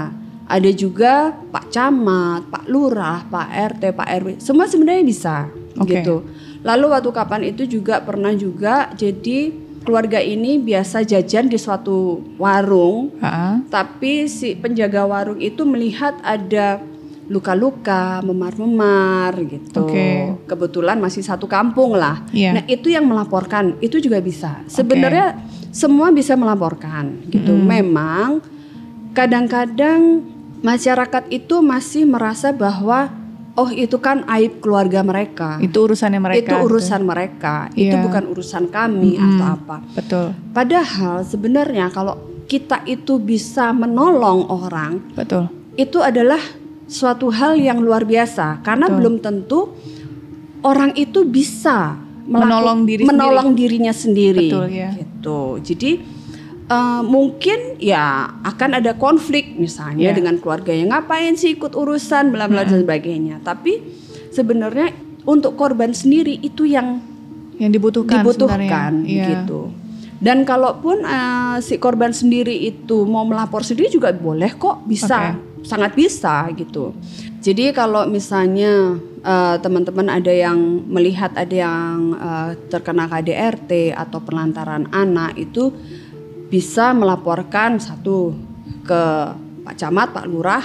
Ada 0.49 0.73
juga 0.73 1.37
Pak 1.53 1.69
Camat, 1.69 2.49
Pak 2.49 2.65
Lurah, 2.73 3.21
Pak 3.29 3.49
RT, 3.77 3.83
Pak 3.93 4.09
RW, 4.09 4.29
semua 4.41 4.65
sebenarnya 4.65 5.05
bisa 5.05 5.37
Oke. 5.77 6.01
gitu. 6.01 6.25
Lalu 6.65 6.89
waktu 6.89 7.11
kapan 7.13 7.43
itu 7.45 7.69
juga 7.69 8.01
pernah 8.01 8.33
juga 8.33 8.89
jadi 8.97 9.68
keluarga 9.83 10.19
ini 10.23 10.59
biasa 10.59 11.03
jajan 11.07 11.49
di 11.49 11.59
suatu 11.59 12.21
warung, 12.37 13.15
Ha-ha. 13.23 13.63
tapi 13.71 14.27
si 14.27 14.55
penjaga 14.59 15.05
warung 15.07 15.39
itu 15.39 15.65
melihat 15.65 16.19
ada 16.23 16.83
luka-luka, 17.29 18.25
memar-memar 18.25 19.37
gitu. 19.45 19.85
Oke. 19.85 20.33
Kebetulan 20.49 20.97
masih 20.97 21.21
satu 21.21 21.45
kampung 21.45 21.93
lah. 21.93 22.25
Iya. 22.33 22.57
Nah, 22.57 22.65
itu 22.65 22.89
yang 22.89 23.05
melaporkan, 23.05 23.77
itu 23.85 24.01
juga 24.01 24.19
bisa. 24.25 24.65
Sebenarnya 24.65 25.37
semua 25.69 26.09
bisa 26.09 26.33
melaporkan 26.35 27.29
gitu. 27.29 27.53
Memang 27.53 28.41
kadang-kadang 29.13 30.25
masyarakat 30.65 31.29
itu 31.29 31.61
masih 31.61 32.09
merasa 32.09 32.51
bahwa 32.51 33.13
oh 33.59 33.69
itu 33.75 33.99
kan 33.99 34.23
aib 34.31 34.63
keluarga 34.63 35.03
mereka. 35.03 35.59
Itu 35.59 35.91
urusannya 35.91 36.23
mereka. 36.23 36.39
itu 36.47 36.55
urusan 36.63 37.03
mereka. 37.03 37.67
Itu 37.75 37.99
Iya. 37.99 38.05
bukan 38.07 38.25
urusan 38.31 38.71
kami 38.71 39.19
Mm-mm. 39.19 39.35
atau 39.35 39.47
apa. 39.59 39.77
Betul. 39.99 40.27
Padahal 40.55 41.27
sebenarnya 41.27 41.91
kalau 41.91 42.15
kita 42.47 42.87
itu 42.87 43.19
bisa 43.19 43.75
menolong 43.75 44.47
orang, 44.49 45.03
Betul. 45.13 45.51
itu 45.75 45.99
adalah 45.99 46.41
suatu 46.89 47.29
hal 47.29 47.59
yang 47.59 47.83
luar 47.83 48.07
biasa 48.07 48.63
karena 48.65 48.87
Betul. 48.89 48.97
belum 48.97 49.15
tentu 49.21 49.61
orang 50.63 50.95
itu 50.95 51.27
bisa 51.27 52.07
Menolong 52.29 52.85
diri 52.85 53.09
menolong 53.09 53.57
dirinya 53.57 53.89
sendiri. 53.89 54.53
Betul, 54.53 54.67
ya. 54.69 54.93
Gitu. 54.93 55.41
Jadi 55.65 55.91
eh, 56.69 57.03
mungkin 57.03 57.81
ya 57.81 58.29
akan 58.45 58.79
ada 58.79 58.93
konflik 58.95 59.57
misalnya 59.57 60.13
Ya. 60.13 60.15
dengan 60.15 60.37
keluarganya 60.37 60.97
ngapain 60.97 61.35
sih 61.35 61.57
ikut 61.57 61.73
urusan 61.73 62.31
bla 62.31 62.47
bla 62.47 62.63
dan 62.63 62.85
sebagainya. 62.85 63.41
Tapi 63.41 63.81
sebenarnya 64.31 64.93
untuk 65.25 65.57
korban 65.57 65.93
sendiri 65.93 66.39
itu 66.39 66.65
yang 66.65 67.01
Yang 67.59 67.71
dibutuhkan. 67.75 68.23
dibutuhkan 68.23 68.93
sebenarnya. 69.03 69.11
Iya. 69.11 69.27
gitu. 69.43 69.61
Dan 70.19 70.43
kalaupun 70.43 71.03
eh, 71.03 71.57
si 71.61 71.79
korban 71.79 72.11
sendiri 72.11 72.55
itu 72.55 73.07
mau 73.07 73.23
melapor 73.23 73.63
sendiri 73.63 73.87
juga 73.89 74.11
boleh 74.11 74.51
kok, 74.55 74.83
bisa, 74.83 75.39
sangat 75.63 75.95
bisa 75.95 76.51
gitu. 76.55 76.91
Jadi 77.39 77.71
kalau 77.71 78.03
misalnya 78.07 78.99
eh, 79.23 79.57
teman-teman 79.59 80.11
ada 80.11 80.31
yang 80.31 80.59
melihat 80.87 81.31
ada 81.35 81.55
yang 81.55 82.15
eh, 82.15 82.51
terkena 82.67 83.07
KDRT 83.07 83.95
atau 83.95 84.19
pelantaran 84.19 84.91
anak 84.91 85.39
itu 85.39 85.71
bisa 86.49 86.97
melaporkan 86.97 87.77
satu 87.79 88.33
ke 88.85 89.03
Pak 89.65 89.75
Camat, 89.77 90.09
Pak 90.17 90.27
Lurah, 90.27 90.65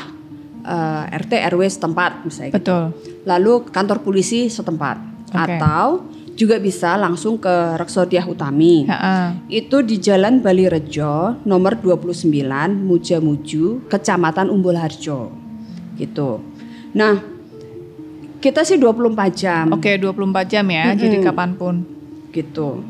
eh, 0.63 1.04
RT 1.19 1.32
RW 1.54 1.62
setempat 1.67 2.24
misalnya. 2.24 2.56
gitu. 2.56 2.60
Betul. 2.63 2.84
Lalu 3.28 3.54
kantor 3.67 4.00
polisi 4.00 4.48
setempat 4.48 4.98
Oke. 5.32 5.60
atau 5.60 6.08
juga 6.34 6.58
bisa 6.58 6.98
langsung 6.98 7.38
ke 7.38 7.78
Reksodiah 7.78 8.26
Utami. 8.26 8.89
Ha-ha. 8.89 9.38
Itu 9.46 9.86
di 9.86 10.02
Jalan 10.02 10.41
Bali 10.41 10.65
Rejo 10.65 11.38
nomor 11.46 11.78
29 11.78 12.26
Mujamuju, 12.74 13.86
Kecamatan 13.86 14.50
Umbul 14.50 14.80
Harjo. 14.80 15.30
Gitu. 15.93 16.41
Nah, 16.98 17.22
kita 18.41 18.65
sih 18.65 18.82
24 18.82 19.30
jam 19.38 19.65
Oke, 19.72 19.96
24 19.96 20.50
jam 20.50 20.65
ya. 20.67 20.91
Jadi 20.98 21.22
kapan 21.22 21.54
pun. 21.54 21.76
gitu. 22.34 22.82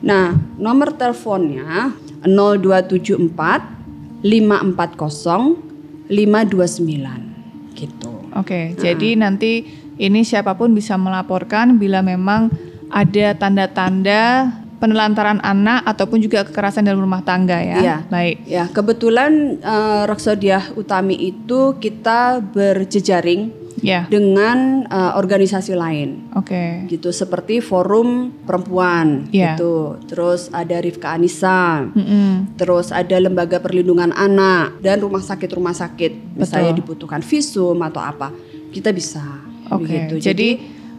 Nah, 0.00 0.32
nomor 0.56 0.96
teleponnya 0.96 1.92
0274 2.24 4.22
540 4.24 5.70
529 6.10 7.74
gitu. 7.78 8.12
Oke, 8.34 8.74
jadi 8.78 9.14
nanti 9.18 9.64
ini 9.96 10.26
siapa 10.26 10.54
pun 10.58 10.74
bisa 10.74 10.98
melaporkan 10.98 11.78
bila 11.78 12.02
memang 12.02 12.50
ada 12.90 13.34
tanda-tanda 13.38 14.50
penelantaran 14.80 15.38
anak 15.44 15.84
ataupun 15.84 16.24
juga 16.24 16.42
kekerasan 16.42 16.88
dalam 16.88 17.04
rumah 17.04 17.20
tangga 17.20 17.60
ya. 17.60 17.78
Iya. 17.78 17.96
Baik. 18.08 18.36
Ya, 18.48 18.64
kebetulan 18.72 19.60
eh, 19.60 20.02
Reksodiah 20.08 20.72
Utami 20.74 21.14
itu 21.20 21.76
kita 21.76 22.40
berjejaring 22.40 23.59
Ya. 23.78 24.04
dengan 24.10 24.82
eh, 24.84 25.12
organisasi 25.14 25.72
lain 25.72 26.28
Oke. 26.34 26.84
gitu 26.86 27.08
seperti 27.10 27.62
Forum 27.62 28.34
Perempuan 28.42 29.30
Iya. 29.30 29.54
gitu. 29.54 29.94
Terus 30.04 30.50
ada 30.50 30.76
Rifka 30.76 31.14
Anissa, 31.14 31.86
Mm-mm. 31.86 32.58
terus 32.58 32.90
ada 32.90 33.14
Lembaga 33.16 33.56
Perlindungan 33.56 34.10
Anak 34.10 34.82
dan 34.82 34.98
rumah 34.98 35.22
sakit-rumah 35.22 35.72
sakit 35.72 36.34
misalnya 36.34 36.74
dibutuhkan 36.74 37.22
visum 37.22 37.78
atau 37.80 38.02
apa. 38.02 38.34
Kita 38.68 38.90
bisa 38.90 39.22
Oke. 39.70 39.86
begitu. 39.86 40.14
Jadi, 40.20 40.48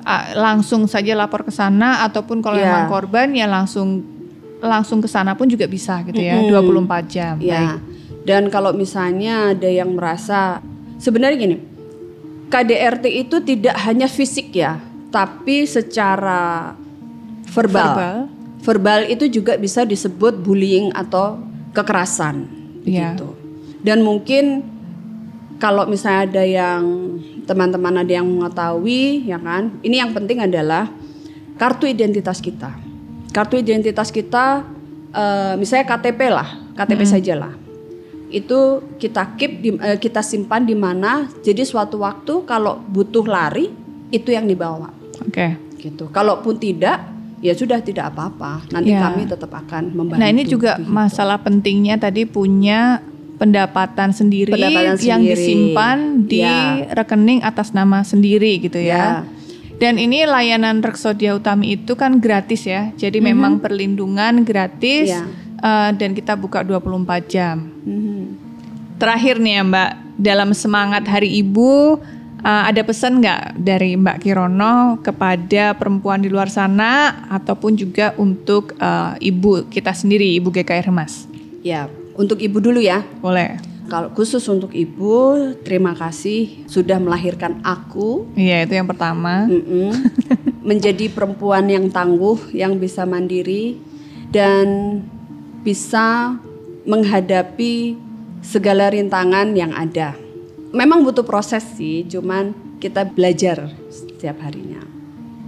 ah, 0.01 0.31
langsung 0.33 0.87
saja 0.87 1.11
lapor 1.13 1.43
ke 1.43 1.51
sana 1.51 2.01
ataupun 2.03 2.39
kalau 2.39 2.55
Iya. 2.55 2.65
memang 2.65 2.85
korban 2.87 3.29
ya 3.31 3.45
langsung 3.45 4.01
langsung 4.57 5.01
ke 5.01 5.09
sana 5.09 5.33
pun 5.33 5.45
juga 5.45 5.65
bisa 5.65 6.01
gitu 6.03 6.17
ya. 6.17 6.37
Mm-mm. 6.37 6.49
24 6.49 7.03
jam. 7.05 7.35
Ya. 7.37 7.77
Dan 8.21 8.47
kalau 8.47 8.71
misalnya 8.71 9.51
ada 9.51 9.65
yang 9.65 9.97
merasa 9.97 10.61
sebenarnya 10.97 11.37
gini, 11.37 11.57
KDRT 12.51 13.05
itu 13.07 13.39
tidak 13.39 13.79
hanya 13.87 14.11
fisik 14.11 14.51
ya, 14.51 14.83
tapi 15.07 15.63
secara 15.63 16.75
verbal. 17.47 17.95
Verbal. 17.95 18.17
Verbal 18.61 18.99
itu 19.09 19.25
juga 19.31 19.57
bisa 19.57 19.87
disebut 19.87 20.37
bullying 20.43 20.93
atau 20.93 21.41
kekerasan 21.73 22.45
Iya. 22.85 23.15
gitu. 23.15 23.33
Dan 23.81 24.05
mungkin 24.05 24.61
kalau 25.57 25.89
misalnya 25.89 26.29
ada 26.29 26.43
yang 26.45 26.81
teman-teman 27.45 28.05
ada 28.05 28.11
yang 28.11 28.27
mengetahui 28.27 29.25
ya 29.25 29.41
kan, 29.41 29.81
ini 29.81 29.97
yang 29.97 30.13
penting 30.13 30.41
adalah 30.41 30.89
kartu 31.57 31.89
identitas 31.89 32.37
kita. 32.37 32.73
Kartu 33.33 33.57
identitas 33.57 34.13
kita 34.13 34.65
eh, 35.15 35.53
misalnya 35.57 35.85
KTP 35.87 36.19
lah, 36.29 36.49
KTP 36.77 37.01
saja 37.07 37.33
lah. 37.47 37.53
Itu 38.31 38.59
kita 38.95 39.35
keep 39.35 39.51
di, 39.59 39.69
eh, 39.75 39.95
kita 39.95 40.19
simpan 40.19 40.63
di 40.63 40.73
mana 40.73 41.11
jadi 41.39 41.61
suatu 41.61 41.99
waktu 41.99 42.43
kalau 42.43 42.79
butuh 42.81 43.23
lari 43.23 43.67
itu 44.07 44.31
yang 44.31 44.43
dibawa 44.43 44.89
Oke. 45.21 45.59
gitu. 45.77 46.07
Kalaupun 46.07 46.55
tidak 46.55 47.11
ya 47.39 47.51
sudah 47.51 47.79
tidak 47.79 48.09
apa-apa. 48.09 48.63
Nanti 48.69 48.91
Ya. 48.91 49.03
kami 49.03 49.25
tetap 49.25 49.51
akan 49.51 49.91
membantu. 49.91 50.19
Nah, 50.19 50.29
ini 50.29 50.43
juga 50.43 50.77
gitu. 50.77 50.87
masalah 50.87 51.37
pentingnya 51.37 51.97
tadi 51.97 52.23
punya 52.23 53.01
pendapatan 53.35 54.13
sendiri 54.13 54.53
Pendapatan 54.53 54.95
yang 55.01 55.19
sendiri. 55.19 55.33
disimpan 55.33 55.97
di 56.23 56.39
Ya. 56.39 56.85
rekening 56.93 57.41
atas 57.41 57.73
nama 57.73 58.05
sendiri 58.05 58.61
gitu 58.61 58.77
ya. 58.77 59.25
Dan 59.75 59.97
ini 59.97 60.21
layanan 60.23 60.77
Reksodia 60.79 61.33
Utami 61.33 61.73
itu 61.73 61.97
kan 61.97 62.21
gratis 62.21 62.63
ya. 62.63 62.93
Jadi 62.93 63.17
memang 63.17 63.57
perlindungan 63.57 64.45
gratis 64.45 65.09
Ya. 65.09 65.25
eh, 65.57 65.89
dan 65.93 66.13
kita 66.13 66.37
buka 66.37 66.61
24 66.61 67.25
jam. 67.25 67.65
Mhm. 67.81 68.10
Terakhir 69.01 69.41
nih 69.41 69.57
ya 69.57 69.63
Mbak, 69.65 69.91
dalam 70.21 70.53
semangat 70.53 71.09
Hari 71.09 71.41
Ibu 71.41 71.97
eh, 72.45 72.63
ada 72.69 72.85
pesan 72.85 73.17
nggak 73.17 73.57
dari 73.57 73.97
Mbak 73.97 74.21
Kirono 74.21 75.01
kepada 75.01 75.73
perempuan 75.73 76.21
di 76.21 76.29
luar 76.29 76.53
sana 76.53 77.25
ataupun 77.33 77.73
juga 77.73 78.13
untuk 78.21 78.77
eh, 78.77 79.17
ibu 79.25 79.65
kita 79.73 79.89
sendiri, 79.97 80.37
Ibu 80.37 80.53
GKR 80.53 80.93
Mas? 80.93 81.25
Ya, 81.65 81.89
untuk 82.13 82.37
ibu 82.45 82.61
dulu 82.61 82.77
ya. 82.77 83.01
Boleh. 83.25 83.57
Kalau 83.89 84.13
khusus 84.13 84.45
untuk 84.45 84.69
ibu, 84.69 85.49
terima 85.65 85.97
kasih 85.97 86.69
sudah 86.69 87.01
melahirkan 87.01 87.57
aku. 87.65 88.29
Iya, 88.37 88.69
itu 88.69 88.77
yang 88.77 88.85
pertama. 88.85 89.49
Mm-mm. 89.49 89.97
menjadi 90.69 91.09
perempuan 91.09 91.65
yang 91.65 91.89
tangguh, 91.89 92.53
yang 92.53 92.77
bisa 92.77 93.09
mandiri 93.09 93.81
dan 94.29 95.01
bisa 95.65 96.37
menghadapi 96.85 98.10
segala 98.41 98.89
rintangan 98.89 99.53
yang 99.53 99.71
ada. 99.71 100.17
Memang 100.73 101.05
butuh 101.05 101.23
proses 101.23 101.63
sih, 101.77 102.03
cuman 102.09 102.53
kita 102.81 103.05
belajar 103.05 103.69
setiap 103.87 104.41
harinya. 104.41 104.81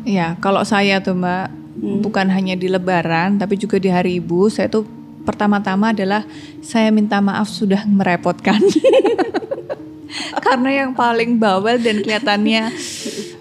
Iya, 0.04 0.36
kalau 0.44 0.62
saya 0.68 1.00
tuh 1.00 1.16
Mbak, 1.16 1.46
hmm. 1.80 2.00
bukan 2.06 2.28
hanya 2.30 2.54
di 2.54 2.68
Lebaran, 2.70 3.40
tapi 3.40 3.58
juga 3.58 3.80
di 3.80 3.90
Hari 3.90 4.20
Ibu, 4.20 4.52
saya 4.52 4.68
tuh 4.68 4.86
pertama-tama 5.24 5.96
adalah 5.96 6.28
saya 6.60 6.92
minta 6.92 7.24
maaf 7.24 7.48
sudah 7.48 7.88
merepotkan. 7.88 8.60
Karena 10.46 10.86
yang 10.86 10.92
paling 10.94 11.42
bawel 11.42 11.82
dan 11.82 12.04
kelihatannya 12.04 12.70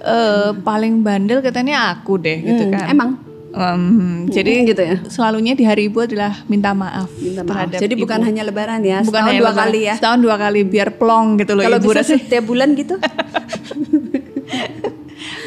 uh, 0.00 0.57
paling 0.68 1.05
bandel 1.05 1.44
katanya 1.44 1.92
aku 1.92 2.16
deh 2.16 2.40
gitu 2.40 2.64
hmm, 2.70 2.72
kan. 2.72 2.86
Emang 2.88 3.11
Um, 3.53 4.32
jadi 4.32 4.64
gitu 4.64 4.80
ya. 4.80 4.96
Selalunya 5.12 5.53
di 5.53 5.68
hari 5.68 5.92
ibu 5.92 6.00
adalah 6.00 6.40
minta 6.48 6.72
maaf. 6.72 7.12
Minta 7.20 7.44
maaf. 7.44 7.68
Jadi 7.68 7.92
ibu. 7.92 8.09
bukan 8.09 8.24
hanya 8.24 8.48
lebaran 8.48 8.80
ya, 8.80 9.05
bukan 9.05 9.12
setahun 9.12 9.34
dua 9.36 9.53
lebaran. 9.53 9.61
kali 9.68 9.80
ya. 9.84 9.94
Setahun 10.00 10.20
dua 10.24 10.36
kali 10.40 10.61
biar 10.64 10.88
plong 10.96 11.36
gitu 11.36 11.53
loh 11.53 11.62
Kalau 11.68 11.78
ibu 11.78 11.92
bisa 11.92 12.05
setiap 12.16 12.44
bulan 12.48 12.72
gitu. 12.72 12.96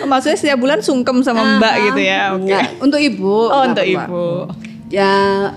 Maksudnya 0.06 0.38
setiap 0.38 0.62
bulan 0.62 0.86
sungkem 0.86 1.26
sama 1.26 1.42
uh, 1.42 1.58
Mbak 1.58 1.76
gitu 1.92 2.02
ya. 2.06 2.22
Oke. 2.38 2.46
Okay. 2.46 2.64
Untuk 2.78 3.00
ibu. 3.02 3.38
Oh, 3.50 3.64
untuk 3.66 3.86
ibu. 3.86 4.54
Ya, 4.94 5.12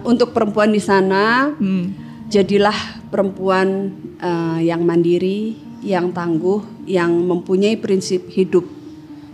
untuk 0.08 0.32
perempuan 0.32 0.72
di 0.72 0.80
sana 0.80 1.52
hmm. 1.52 1.84
jadilah 2.32 2.74
perempuan 3.12 3.92
uh, 4.24 4.56
yang 4.56 4.88
mandiri, 4.88 5.52
yang 5.84 6.16
tangguh, 6.16 6.64
yang 6.88 7.12
mempunyai 7.12 7.76
prinsip 7.76 8.24
hidup 8.32 8.64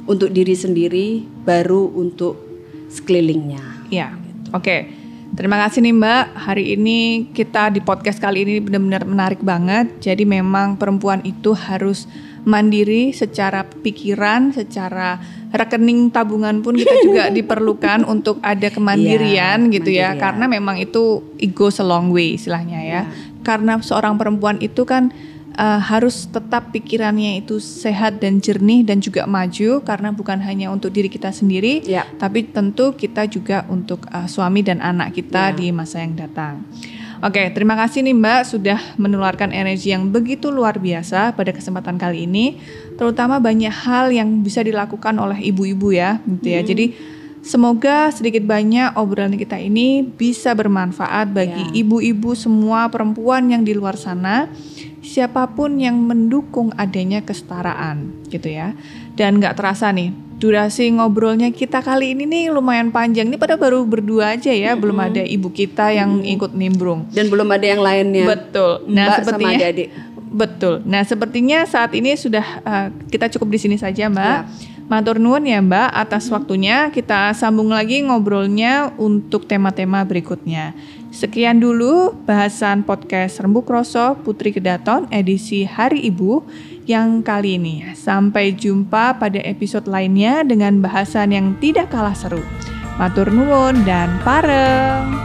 untuk 0.04 0.34
diri 0.34 0.52
sendiri 0.52 1.24
baru 1.46 1.88
untuk 1.94 2.43
sekelilingnya. 2.94 3.90
Ya, 3.90 4.14
gitu. 4.14 4.54
oke. 4.54 4.62
Okay. 4.62 4.80
Terima 5.34 5.58
kasih 5.66 5.82
nih 5.82 5.98
Mbak. 5.98 6.24
Hari 6.46 6.64
ini 6.78 7.26
kita 7.34 7.66
di 7.74 7.82
podcast 7.82 8.22
kali 8.22 8.46
ini 8.46 8.62
benar-benar 8.62 9.02
menarik 9.02 9.42
banget. 9.42 9.90
Jadi 9.98 10.22
memang 10.22 10.78
perempuan 10.78 11.26
itu 11.26 11.50
harus 11.58 12.06
mandiri 12.46 13.10
secara 13.10 13.66
pikiran, 13.66 14.54
secara 14.54 15.18
rekening 15.50 16.14
tabungan 16.14 16.62
pun 16.62 16.78
kita 16.78 16.94
juga 17.02 17.24
diperlukan 17.34 18.06
untuk 18.06 18.38
ada 18.46 18.70
kemandirian 18.70 19.66
ya, 19.66 19.72
gitu 19.74 19.90
ya. 19.90 20.14
Karena 20.14 20.46
memang 20.46 20.78
itu 20.78 21.34
ego 21.42 21.66
a 21.66 21.82
long 21.82 22.14
way 22.14 22.38
istilahnya 22.38 22.78
ya. 22.86 22.92
ya. 22.94 23.02
Karena 23.42 23.82
seorang 23.82 24.14
perempuan 24.14 24.62
itu 24.62 24.86
kan 24.86 25.10
uh, 25.54 25.80
harus 25.80 26.26
tetap 26.28 26.74
pikirannya 26.74 27.42
itu 27.42 27.62
sehat 27.62 28.18
dan 28.20 28.42
jernih 28.42 28.82
dan 28.82 28.98
juga 28.98 29.24
maju 29.24 29.82
karena 29.82 30.10
bukan 30.10 30.38
hanya 30.42 30.70
untuk 30.70 30.90
diri 30.90 31.08
kita 31.10 31.30
sendiri, 31.30 31.82
ya. 31.86 32.06
tapi 32.18 32.46
tentu 32.50 32.94
kita 32.94 33.26
juga 33.30 33.64
untuk 33.70 34.06
uh, 34.10 34.26
suami 34.26 34.60
dan 34.66 34.82
anak 34.82 35.14
kita 35.14 35.54
ya. 35.54 35.56
di 35.56 35.66
masa 35.70 36.02
yang 36.02 36.14
datang. 36.18 36.62
Oke, 37.24 37.40
terima 37.56 37.72
kasih 37.72 38.04
nih 38.04 38.12
Mbak 38.12 38.40
sudah 38.44 38.80
menularkan 39.00 39.48
energi 39.48 39.96
yang 39.96 40.12
begitu 40.12 40.52
luar 40.52 40.76
biasa 40.76 41.32
pada 41.32 41.56
kesempatan 41.56 41.96
kali 41.96 42.28
ini, 42.28 42.60
terutama 43.00 43.40
banyak 43.40 43.72
hal 43.72 44.12
yang 44.12 44.44
bisa 44.44 44.60
dilakukan 44.60 45.16
oleh 45.16 45.40
ibu-ibu 45.40 45.88
ya, 45.94 46.20
gitu 46.20 46.52
ya. 46.52 46.60
Hmm. 46.60 46.68
Jadi 46.68 46.84
Semoga 47.44 48.08
sedikit 48.08 48.48
banyak 48.48 48.96
obrolan 48.96 49.36
kita 49.36 49.60
ini 49.60 50.00
bisa 50.00 50.56
bermanfaat 50.56 51.28
bagi 51.28 51.76
ya. 51.76 51.84
ibu-ibu 51.84 52.32
ya. 52.32 52.40
semua 52.48 52.88
perempuan 52.88 53.52
yang 53.52 53.68
di 53.68 53.76
luar 53.76 54.00
sana 54.00 54.48
siapa 55.04 55.52
pun 55.52 55.76
yang 55.76 56.00
mendukung 56.00 56.72
adanya 56.80 57.20
kesetaraan 57.20 58.24
gitu 58.32 58.48
ya. 58.48 58.72
Dan 59.12 59.44
nggak 59.44 59.60
terasa 59.60 59.92
nih 59.92 60.24
durasi 60.40 60.90
ngobrolnya 60.90 61.52
kita 61.54 61.84
kali 61.84 62.16
ini 62.16 62.24
nih 62.24 62.44
lumayan 62.48 62.88
panjang. 62.88 63.28
Ini 63.28 63.36
pada 63.36 63.60
baru 63.60 63.84
berdua 63.84 64.40
aja 64.40 64.50
ya, 64.50 64.72
hmm. 64.72 64.80
belum 64.80 64.98
ada 65.04 65.22
ibu 65.22 65.48
kita 65.52 65.92
yang 65.94 66.24
hmm. 66.24 66.34
ikut 66.40 66.52
nimbrung. 66.56 67.06
Dan 67.12 67.28
belum 67.28 67.48
ada 67.52 67.66
yang 67.68 67.80
lainnya. 67.84 68.24
Betul. 68.24 68.88
Nah, 68.88 69.06
Mbak 69.08 69.18
sepertinya 69.20 69.56
sama 69.60 69.70
adik. 69.70 69.88
Betul. 70.34 70.74
Nah, 70.82 71.02
sepertinya 71.06 71.58
saat 71.68 71.94
ini 71.94 72.10
sudah 72.18 72.46
uh, 72.66 72.88
kita 73.06 73.30
cukup 73.36 73.54
di 73.54 73.58
sini 73.62 73.76
saja, 73.78 74.10
Mbak. 74.10 74.38
Ya. 74.42 74.72
Matur 74.84 75.16
nuwun 75.16 75.48
ya 75.48 75.64
Mbak 75.64 75.90
atas 75.96 76.28
waktunya. 76.28 76.92
Kita 76.92 77.32
sambung 77.32 77.72
lagi 77.72 78.04
ngobrolnya 78.04 78.92
untuk 79.00 79.48
tema-tema 79.48 80.04
berikutnya. 80.04 80.76
Sekian 81.08 81.56
dulu 81.56 82.12
bahasan 82.28 82.84
podcast 82.84 83.40
Rembuk 83.40 83.64
Rosso 83.64 84.12
Putri 84.20 84.52
Kedaton 84.52 85.08
edisi 85.08 85.64
Hari 85.64 86.04
Ibu 86.04 86.44
yang 86.84 87.24
kali 87.24 87.56
ini. 87.56 87.96
Sampai 87.96 88.52
jumpa 88.52 89.16
pada 89.16 89.40
episode 89.40 89.88
lainnya 89.88 90.44
dengan 90.44 90.84
bahasan 90.84 91.32
yang 91.32 91.56
tidak 91.64 91.88
kalah 91.88 92.12
seru. 92.12 92.44
Matur 93.00 93.32
nuwun 93.32 93.88
dan 93.88 94.20
pareng. 94.20 95.16